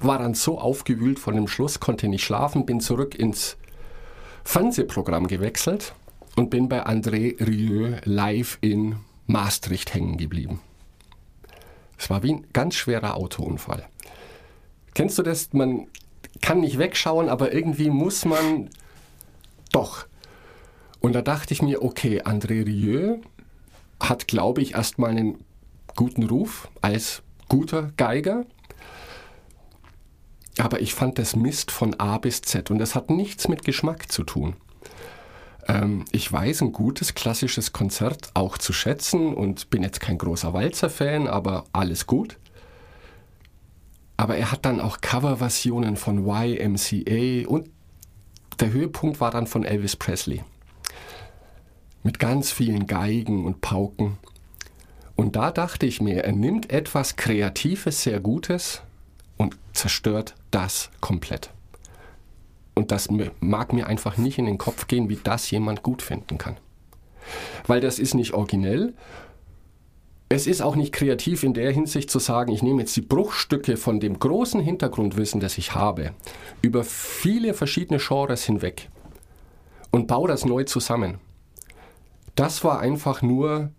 war 0.00 0.18
dann 0.18 0.34
so 0.34 0.58
aufgewühlt 0.58 1.18
von 1.18 1.34
dem 1.34 1.48
Schluss, 1.48 1.80
konnte 1.80 2.08
nicht 2.08 2.24
schlafen, 2.24 2.66
bin 2.66 2.80
zurück 2.80 3.14
ins 3.14 3.56
Fernsehprogramm 4.44 5.28
gewechselt 5.28 5.94
und 6.36 6.50
bin 6.50 6.68
bei 6.68 6.86
André 6.86 7.40
Rieu 7.44 7.96
live 8.04 8.58
in 8.60 8.96
Maastricht 9.26 9.92
hängen 9.92 10.18
geblieben. 10.18 10.60
Es 11.98 12.10
war 12.10 12.22
wie 12.22 12.34
ein 12.34 12.46
ganz 12.52 12.74
schwerer 12.74 13.16
Autounfall. 13.16 13.86
Kennst 14.94 15.18
du 15.18 15.22
das? 15.22 15.52
Man 15.52 15.88
kann 16.42 16.60
nicht 16.60 16.78
wegschauen, 16.78 17.28
aber 17.28 17.52
irgendwie 17.52 17.90
muss 17.90 18.24
man 18.24 18.70
doch. 19.72 20.06
Und 21.00 21.14
da 21.14 21.22
dachte 21.22 21.54
ich 21.54 21.62
mir, 21.62 21.82
okay, 21.82 22.22
André 22.22 22.64
Rieu 22.64 23.18
hat, 24.00 24.28
glaube 24.28 24.60
ich, 24.60 24.74
erstmal 24.74 25.10
einen 25.10 25.38
guten 25.96 26.24
Ruf 26.24 26.68
als 26.82 27.22
guter 27.48 27.92
Geiger. 27.96 28.44
Aber 30.58 30.80
ich 30.80 30.94
fand 30.94 31.18
das 31.18 31.36
Mist 31.36 31.70
von 31.70 31.94
A 31.94 32.18
bis 32.18 32.42
Z 32.42 32.70
und 32.70 32.78
das 32.78 32.94
hat 32.94 33.10
nichts 33.10 33.48
mit 33.48 33.64
Geschmack 33.64 34.10
zu 34.10 34.22
tun. 34.22 34.56
Ähm, 35.68 36.04
ich 36.12 36.30
weiß 36.32 36.62
ein 36.62 36.72
gutes 36.72 37.14
klassisches 37.14 37.72
Konzert 37.72 38.30
auch 38.34 38.58
zu 38.58 38.72
schätzen 38.72 39.34
und 39.34 39.70
bin 39.70 39.82
jetzt 39.82 40.00
kein 40.00 40.18
großer 40.18 40.52
Walzer-Fan, 40.52 41.28
aber 41.28 41.64
alles 41.72 42.06
gut. 42.06 42.38
Aber 44.16 44.36
er 44.36 44.50
hat 44.50 44.64
dann 44.64 44.80
auch 44.80 45.00
Coverversionen 45.00 45.96
von 45.96 46.26
YMCA 46.26 47.48
und 47.48 47.68
der 48.60 48.72
Höhepunkt 48.72 49.20
war 49.20 49.30
dann 49.30 49.46
von 49.46 49.64
Elvis 49.64 49.96
Presley. 49.96 50.42
Mit 52.02 52.18
ganz 52.18 52.50
vielen 52.50 52.86
Geigen 52.86 53.44
und 53.44 53.60
Pauken. 53.60 54.16
Und 55.16 55.36
da 55.36 55.50
dachte 55.50 55.86
ich 55.86 56.00
mir, 56.00 56.24
er 56.24 56.32
nimmt 56.32 56.70
etwas 56.70 57.16
Kreatives, 57.16 58.02
sehr 58.02 58.20
Gutes 58.20 58.82
und 59.36 59.56
zerstört 59.72 60.34
das 60.50 60.90
komplett. 61.00 61.50
Und 62.76 62.92
das 62.92 63.08
mag 63.40 63.72
mir 63.72 63.86
einfach 63.86 64.18
nicht 64.18 64.38
in 64.38 64.44
den 64.44 64.58
Kopf 64.58 64.86
gehen, 64.86 65.08
wie 65.08 65.18
das 65.22 65.50
jemand 65.50 65.82
gut 65.82 66.02
finden 66.02 66.36
kann. 66.36 66.58
Weil 67.66 67.80
das 67.80 67.98
ist 67.98 68.14
nicht 68.14 68.34
originell. 68.34 68.94
Es 70.28 70.46
ist 70.46 70.60
auch 70.60 70.76
nicht 70.76 70.92
kreativ 70.92 71.42
in 71.42 71.54
der 71.54 71.72
Hinsicht 71.72 72.10
zu 72.10 72.18
sagen, 72.18 72.52
ich 72.52 72.62
nehme 72.62 72.80
jetzt 72.80 72.94
die 72.94 73.00
Bruchstücke 73.00 73.76
von 73.76 73.98
dem 73.98 74.18
großen 74.18 74.60
Hintergrundwissen, 74.60 75.40
das 75.40 75.56
ich 75.56 75.74
habe, 75.74 76.12
über 76.62 76.84
viele 76.84 77.54
verschiedene 77.54 77.98
Genres 77.98 78.44
hinweg 78.44 78.90
und 79.90 80.06
baue 80.06 80.28
das 80.28 80.44
neu 80.44 80.64
zusammen. 80.64 81.18
Das 82.34 82.62
war 82.62 82.80
einfach 82.80 83.22
nur 83.22 83.70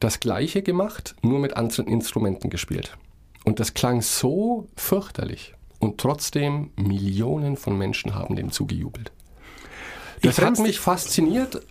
das 0.00 0.18
Gleiche 0.18 0.62
gemacht, 0.62 1.14
nur 1.22 1.38
mit 1.38 1.56
anderen 1.56 1.86
Instrumenten 1.86 2.50
gespielt. 2.50 2.96
Und 3.44 3.60
das 3.60 3.74
klang 3.74 4.02
so 4.02 4.66
fürchterlich. 4.74 5.54
Und 5.80 5.98
trotzdem 5.98 6.70
Millionen 6.76 7.56
von 7.56 7.76
Menschen 7.76 8.14
haben 8.14 8.36
dem 8.36 8.52
zugejubelt. 8.52 9.10
Das 10.22 10.40
hat 10.40 10.58
mich 10.58 10.78
fasziniert. 10.78 11.62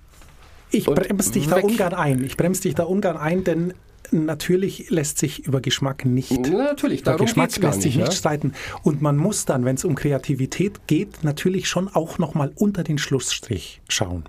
Ich 0.71 0.85
bremse 0.85 1.31
dich 1.31 1.49
weg. 1.49 1.61
da 1.61 1.67
ungern 1.67 1.93
ein. 1.93 2.23
Ich 2.23 2.35
bremse 2.35 2.63
dich 2.63 2.75
da 2.75 2.83
ungern 2.83 3.17
ein, 3.17 3.43
denn 3.43 3.73
natürlich 4.11 4.89
lässt 4.89 5.19
sich 5.19 5.45
über 5.45 5.61
Geschmack 5.61 6.05
nicht. 6.05 6.31
Natürlich, 6.49 7.03
darum 7.03 7.25
Geschmack 7.25 7.55
lässt 7.57 7.77
nicht, 7.77 7.83
sich 7.83 7.95
nicht 7.97 8.07
ja? 8.07 8.11
streiten. 8.11 8.53
Und 8.83 9.01
man 9.01 9.15
muss 9.15 9.45
dann, 9.45 9.63
wenn 9.63 9.75
es 9.75 9.85
um 9.85 9.95
Kreativität 9.95 10.87
geht, 10.87 11.23
natürlich 11.23 11.67
schon 11.69 11.87
auch 11.87 12.17
nochmal 12.17 12.51
unter 12.55 12.83
den 12.83 12.97
Schlussstrich 12.97 13.81
schauen. 13.87 14.23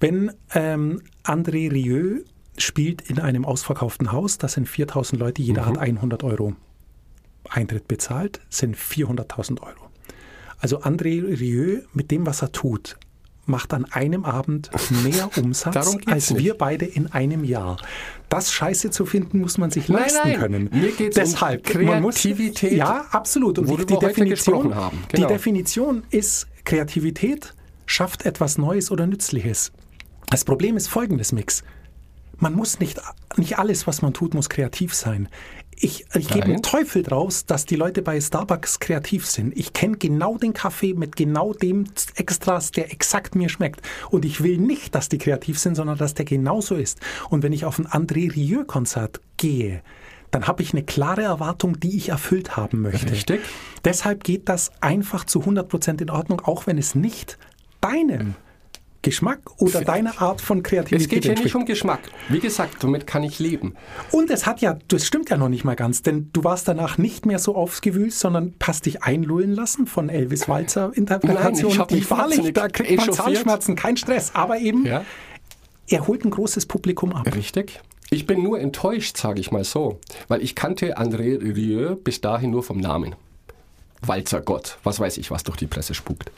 Wenn 0.00 0.32
ähm, 0.54 1.02
André 1.22 1.70
Rieu 1.70 2.20
spielt 2.56 3.02
in 3.02 3.18
einem 3.18 3.44
ausverkauften 3.44 4.12
Haus, 4.12 4.38
das 4.38 4.54
sind 4.54 4.68
4000 4.68 5.20
Leute, 5.20 5.42
jeder 5.42 5.62
mhm. 5.62 5.66
hat 5.66 5.78
100 5.78 6.24
Euro 6.24 6.54
Eintritt 7.50 7.88
bezahlt, 7.88 8.40
sind 8.50 8.76
400.000 8.76 9.60
Euro. 9.62 9.90
Also 10.58 10.80
André 10.80 11.22
Rieu 11.22 11.82
mit 11.92 12.10
dem, 12.10 12.26
was 12.26 12.42
er 12.42 12.52
tut, 12.52 12.96
macht 13.46 13.74
an 13.74 13.84
einem 13.86 14.24
Abend 14.24 14.70
mehr 15.02 15.28
Umsatz 15.36 15.96
als 16.06 16.30
nicht. 16.30 16.42
wir 16.42 16.54
beide 16.54 16.84
in 16.84 17.08
einem 17.12 17.44
Jahr. 17.44 17.76
Das 18.28 18.52
Scheiße 18.52 18.90
zu 18.90 19.06
finden, 19.06 19.40
muss 19.40 19.58
man 19.58 19.70
sich 19.70 19.88
leisten 19.88 20.20
nein, 20.22 20.32
nein. 20.32 20.40
können. 20.40 20.70
Mir 20.72 20.92
geht 20.92 21.16
es 21.16 21.34
um 21.34 21.38
Kreativität. 21.62 22.70
Muss, 22.70 22.78
ja, 22.78 23.04
absolut. 23.10 23.58
Und 23.58 23.68
die, 23.68 23.86
die, 23.86 23.98
Definition, 23.98 24.74
haben. 24.74 24.98
Genau. 25.08 25.26
die 25.26 25.32
Definition 25.32 26.02
ist, 26.10 26.46
Kreativität 26.64 27.54
schafft 27.86 28.24
etwas 28.24 28.58
Neues 28.58 28.90
oder 28.90 29.06
Nützliches. 29.06 29.72
Das 30.30 30.44
Problem 30.44 30.76
ist 30.76 30.88
folgendes, 30.88 31.32
Mix. 31.32 31.62
Man 32.38 32.54
muss 32.54 32.80
nicht, 32.80 33.00
nicht 33.36 33.58
alles, 33.58 33.86
was 33.86 34.02
man 34.02 34.12
tut, 34.12 34.34
muss 34.34 34.48
kreativ 34.48 34.94
sein. 34.94 35.28
Ich, 35.78 36.04
ich 36.14 36.28
gebe 36.28 36.44
einen 36.44 36.62
Teufel 36.62 37.02
draus, 37.02 37.46
dass 37.46 37.66
die 37.66 37.76
Leute 37.76 38.02
bei 38.02 38.20
Starbucks 38.20 38.80
kreativ 38.80 39.26
sind. 39.26 39.56
Ich 39.56 39.72
kenne 39.72 39.96
genau 39.96 40.36
den 40.36 40.52
Kaffee 40.52 40.94
mit 40.94 41.16
genau 41.16 41.52
dem 41.52 41.84
Extras, 42.16 42.70
der 42.70 42.92
exakt 42.92 43.34
mir 43.34 43.48
schmeckt. 43.48 43.80
Und 44.10 44.24
ich 44.24 44.42
will 44.42 44.58
nicht, 44.58 44.94
dass 44.94 45.08
die 45.08 45.18
kreativ 45.18 45.58
sind, 45.58 45.74
sondern 45.74 45.98
dass 45.98 46.14
der 46.14 46.24
genauso 46.24 46.76
ist. 46.76 47.00
Und 47.30 47.42
wenn 47.42 47.52
ich 47.52 47.64
auf 47.64 47.78
ein 47.78 47.86
André 47.86 48.34
Rieu-Konzert 48.34 49.20
gehe, 49.36 49.82
dann 50.30 50.46
habe 50.48 50.62
ich 50.62 50.72
eine 50.72 50.82
klare 50.82 51.22
Erwartung, 51.22 51.78
die 51.78 51.96
ich 51.96 52.08
erfüllt 52.08 52.56
haben 52.56 52.82
möchte. 52.82 53.12
Richtig. 53.12 53.40
Deshalb 53.84 54.24
geht 54.24 54.48
das 54.48 54.72
einfach 54.80 55.24
zu 55.24 55.40
100 55.40 55.68
Prozent 55.68 56.00
in 56.00 56.10
Ordnung, 56.10 56.40
auch 56.40 56.66
wenn 56.66 56.76
es 56.76 56.94
nicht 56.94 57.38
deinem 57.80 58.34
Geschmack 59.04 59.60
oder 59.60 59.82
deine 59.82 60.20
Art 60.20 60.40
von 60.40 60.62
Kreativität. 60.62 61.02
Es 61.02 61.08
geht 61.08 61.24
hier 61.24 61.44
nicht 61.44 61.54
um 61.54 61.64
Geschmack. 61.66 62.00
Wie 62.28 62.40
gesagt, 62.40 62.82
damit 62.82 63.06
kann 63.06 63.22
ich 63.22 63.38
leben. 63.38 63.74
Und 64.10 64.30
es 64.30 64.46
hat 64.46 64.60
ja, 64.60 64.78
das 64.88 65.06
stimmt 65.06 65.30
ja 65.30 65.36
noch 65.36 65.50
nicht 65.50 65.62
mal 65.62 65.76
ganz, 65.76 66.02
denn 66.02 66.30
du 66.32 66.42
warst 66.42 66.66
danach 66.66 66.98
nicht 66.98 67.26
mehr 67.26 67.38
so 67.38 67.54
aufgewühlt, 67.54 68.14
sondern 68.14 68.54
hast 68.62 68.86
dich 68.86 69.02
einlullen 69.02 69.54
lassen 69.54 69.86
von 69.86 70.08
Elvis 70.08 70.48
Walzer 70.48 70.90
Interpretation. 70.94 71.68
Nein, 71.68 71.72
ich 71.72 71.78
habe 71.78 71.94
mich 71.94 72.10
wahrlich, 72.10 72.52
da 72.54 72.68
kriegt 72.68 72.96
man 72.96 73.12
Zahnschmerzen, 73.12 73.76
kein 73.76 73.96
Stress, 73.96 74.34
aber 74.34 74.58
eben 74.58 74.86
ja. 74.86 75.04
er 75.88 76.06
holt 76.06 76.24
ein 76.24 76.30
großes 76.30 76.64
Publikum 76.66 77.12
ab. 77.12 77.26
Richtig. 77.34 77.80
Ich 78.08 78.26
bin 78.26 78.42
nur 78.42 78.58
enttäuscht, 78.58 79.18
sage 79.18 79.40
ich 79.40 79.52
mal 79.52 79.64
so, 79.64 79.98
weil 80.28 80.42
ich 80.42 80.54
kannte 80.54 80.96
André 80.98 81.40
Rieu 81.40 81.96
bis 81.96 82.22
dahin 82.22 82.50
nur 82.50 82.62
vom 82.62 82.78
Namen. 82.78 83.14
Walzer 84.00 84.40
Gott, 84.40 84.78
was 84.82 84.98
weiß 84.98 85.18
ich, 85.18 85.30
was 85.30 85.44
durch 85.44 85.58
die 85.58 85.66
Presse 85.66 85.92
spukt. 85.94 86.30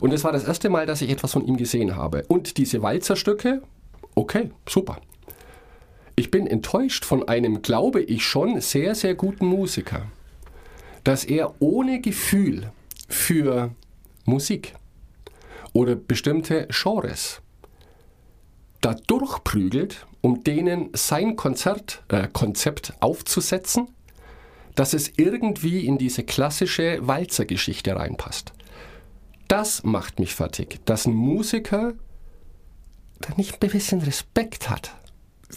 Und 0.00 0.12
es 0.12 0.24
war 0.24 0.32
das 0.32 0.44
erste 0.44 0.70
Mal, 0.70 0.86
dass 0.86 1.02
ich 1.02 1.10
etwas 1.10 1.32
von 1.32 1.46
ihm 1.46 1.56
gesehen 1.56 1.96
habe. 1.96 2.24
Und 2.28 2.56
diese 2.56 2.82
Walzerstücke, 2.82 3.62
okay, 4.14 4.50
super. 4.68 5.00
Ich 6.16 6.30
bin 6.30 6.46
enttäuscht 6.46 7.04
von 7.04 7.28
einem, 7.28 7.62
glaube 7.62 8.02
ich 8.02 8.24
schon, 8.24 8.60
sehr, 8.60 8.94
sehr 8.94 9.14
guten 9.14 9.46
Musiker. 9.46 10.06
dass 11.04 11.24
er 11.24 11.54
ohne 11.60 12.00
Gefühl 12.00 12.72
für 13.08 13.70
Musik 14.24 14.74
oder 15.72 15.96
bestimmte 15.96 16.68
Genres 16.70 17.40
da 18.80 18.94
durchprügelt, 18.94 20.06
um 20.20 20.42
denen 20.44 20.90
sein 20.94 21.36
Konzert, 21.36 22.02
äh, 22.08 22.28
Konzept 22.32 22.94
aufzusetzen, 23.00 23.88
dass 24.74 24.94
es 24.94 25.12
irgendwie 25.16 25.86
in 25.86 25.98
diese 25.98 26.22
klassische 26.22 26.98
Walzergeschichte 27.06 27.94
reinpasst. 27.94 28.52
Das 29.50 29.82
macht 29.82 30.20
mich 30.20 30.36
fertig, 30.36 30.78
dass 30.84 31.06
ein 31.06 31.14
Musiker 31.14 31.94
da 33.20 33.34
nicht 33.36 33.60
ein 33.60 33.68
bisschen 33.68 34.00
Respekt 34.00 34.70
hat. 34.70 34.94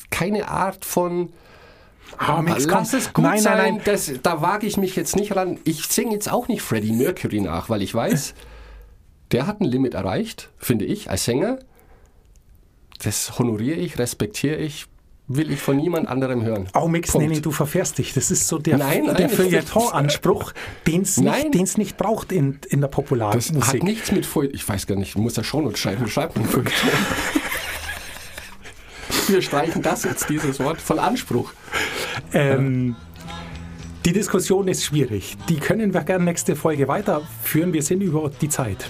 Keine 0.10 0.48
Art 0.48 0.84
von 0.84 1.32
Ah, 2.18 2.42
Mix. 2.42 2.66
Lass 2.66 2.94
es 2.94 3.14
gut 3.14 3.24
Nein, 3.24 3.34
nein, 3.36 3.42
sein, 3.44 3.76
nein. 3.76 3.82
Das, 3.86 4.12
da 4.24 4.42
wage 4.42 4.66
ich 4.66 4.78
mich 4.78 4.96
jetzt 4.96 5.16
nicht 5.16 5.36
ran. 5.36 5.60
Ich 5.64 5.86
singe 5.86 6.14
jetzt 6.14 6.32
auch 6.32 6.48
nicht 6.48 6.64
Freddie 6.64 6.92
Mercury 6.92 7.40
nach, 7.40 7.70
weil 7.70 7.84
ich 7.84 7.94
weiß, 7.94 8.34
der 9.32 9.46
hat 9.46 9.62
ein 9.62 9.66
Limit 9.66 9.94
erreicht, 9.94 10.50
finde 10.58 10.86
ich, 10.86 11.12
als 11.12 11.26
Sänger. 11.26 11.60
Das 13.04 13.38
honoriere 13.38 13.78
ich, 13.78 14.00
respektiere 14.00 14.58
ich, 14.58 14.88
will 15.28 15.52
ich 15.52 15.60
von 15.60 15.78
niemand 15.78 16.08
anderem 16.08 16.44
hören. 16.44 16.68
Oh, 16.74 16.88
Mix, 16.88 17.14
nee, 17.16 17.28
nee, 17.28 17.40
du 17.40 17.52
verfährst 17.52 17.98
dich. 17.98 18.14
Das 18.14 18.30
ist 18.30 18.48
so 18.48 18.58
der, 18.58 18.78
Nein, 18.78 19.06
nein, 19.06 19.16
der 19.16 19.30
Feuilleton-Anspruch, 19.30 20.54
den 20.86 21.04
es 21.04 21.18
nicht, 21.18 21.54
den's 21.54 21.78
nicht 21.78 21.98
braucht 21.98 22.32
in, 22.32 22.60
in 22.70 22.82
der 22.82 22.90
Das 22.90 22.96
Popularmusik. 22.96 23.66
hat 23.66 23.84
nichts 23.84 24.12
mit 24.12 24.26
Feuilleton. 24.26 24.56
Ich 24.56 24.68
weiß 24.68 24.88
gar 24.88 24.96
nicht, 24.96 25.18
muss 25.18 25.38
er 25.38 25.44
schon 25.44 25.66
und 25.66 25.78
schreiben, 25.78 26.08
schreibt 26.08 26.36
man 26.36 26.46
Feuilleton. 26.46 26.74
Wir 29.28 29.42
streichen 29.42 29.82
das 29.82 30.04
jetzt, 30.04 30.30
dieses 30.30 30.60
Wort, 30.60 30.82
von 30.82 31.00
Anspruch. 31.00 31.54
Ähm, 32.34 32.98
die 34.06 34.12
Diskussion 34.12 34.68
ist 34.68 34.84
schwierig. 34.84 35.38
Die 35.48 35.56
können 35.56 35.94
wir 35.94 36.02
gerne 36.02 36.26
nächste 36.26 36.58
Folge 36.58 36.90
weiterführen. 36.90 37.72
Wir 37.72 37.84
sind 37.84 38.02
über 38.02 38.30
die 38.30 38.50
Zeit. 38.50 38.90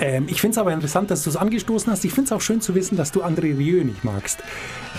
Ähm, 0.00 0.26
ich 0.28 0.40
finde 0.40 0.52
es 0.52 0.58
aber 0.58 0.72
interessant, 0.72 1.10
dass 1.10 1.24
du 1.24 1.30
es 1.30 1.36
angestoßen 1.36 1.90
hast. 1.92 2.04
Ich 2.04 2.12
finde 2.12 2.26
es 2.28 2.32
auch 2.32 2.40
schön 2.40 2.60
zu 2.60 2.74
wissen, 2.74 2.96
dass 2.96 3.12
du 3.12 3.22
André 3.22 3.56
Rieu 3.56 3.84
nicht 3.84 4.04
magst. 4.04 4.40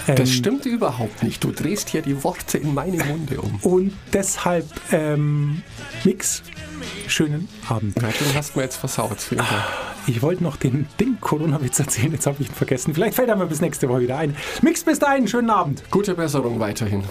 Ähm, 0.08 0.15
Das 0.15 0.32
stimmt 0.32 0.65
überhaupt 0.65 1.24
nicht. 1.24 1.44
Du 1.44 1.52
drehst 1.52 1.89
hier 1.89 2.02
die 2.02 2.24
Worte 2.24 2.58
in 2.58 2.74
meine 2.74 3.04
Munde 3.04 3.39
um. 3.42 3.60
und 3.63 3.94
deshalb, 4.13 4.65
ähm, 4.92 5.62
Mix, 6.04 6.44
schönen 7.08 7.48
Abend. 7.68 7.96
Ja, 8.02 8.10
den 8.10 8.36
hast 8.36 8.56
du 8.56 8.60
mir 8.60 8.63
jetzt 8.65 8.78
versaut. 8.78 9.18
Ich 10.08 10.22
wollte 10.22 10.44
noch 10.44 10.56
den 10.56 10.88
Ding 11.00 11.18
Corona-Witz 11.22 11.80
erzählen, 11.80 12.12
jetzt 12.13 12.26
habe 12.26 12.38
ich 12.42 12.50
ihn 12.50 12.56
vergessen. 12.56 12.94
Vielleicht 12.94 13.15
fällt 13.15 13.30
er 13.30 13.36
mir 13.36 13.46
bis 13.46 13.62
nächste 13.62 13.88
Woche 13.89 14.02
wieder 14.02 14.18
ein. 14.18 14.36
Mix, 14.62 14.84
bis 14.84 15.00
dahin, 15.00 15.28
schönen 15.28 15.50
Abend. 15.50 15.84
Gute 15.92 16.15
Besserung 16.15 16.60
weiterhin. 16.60 17.04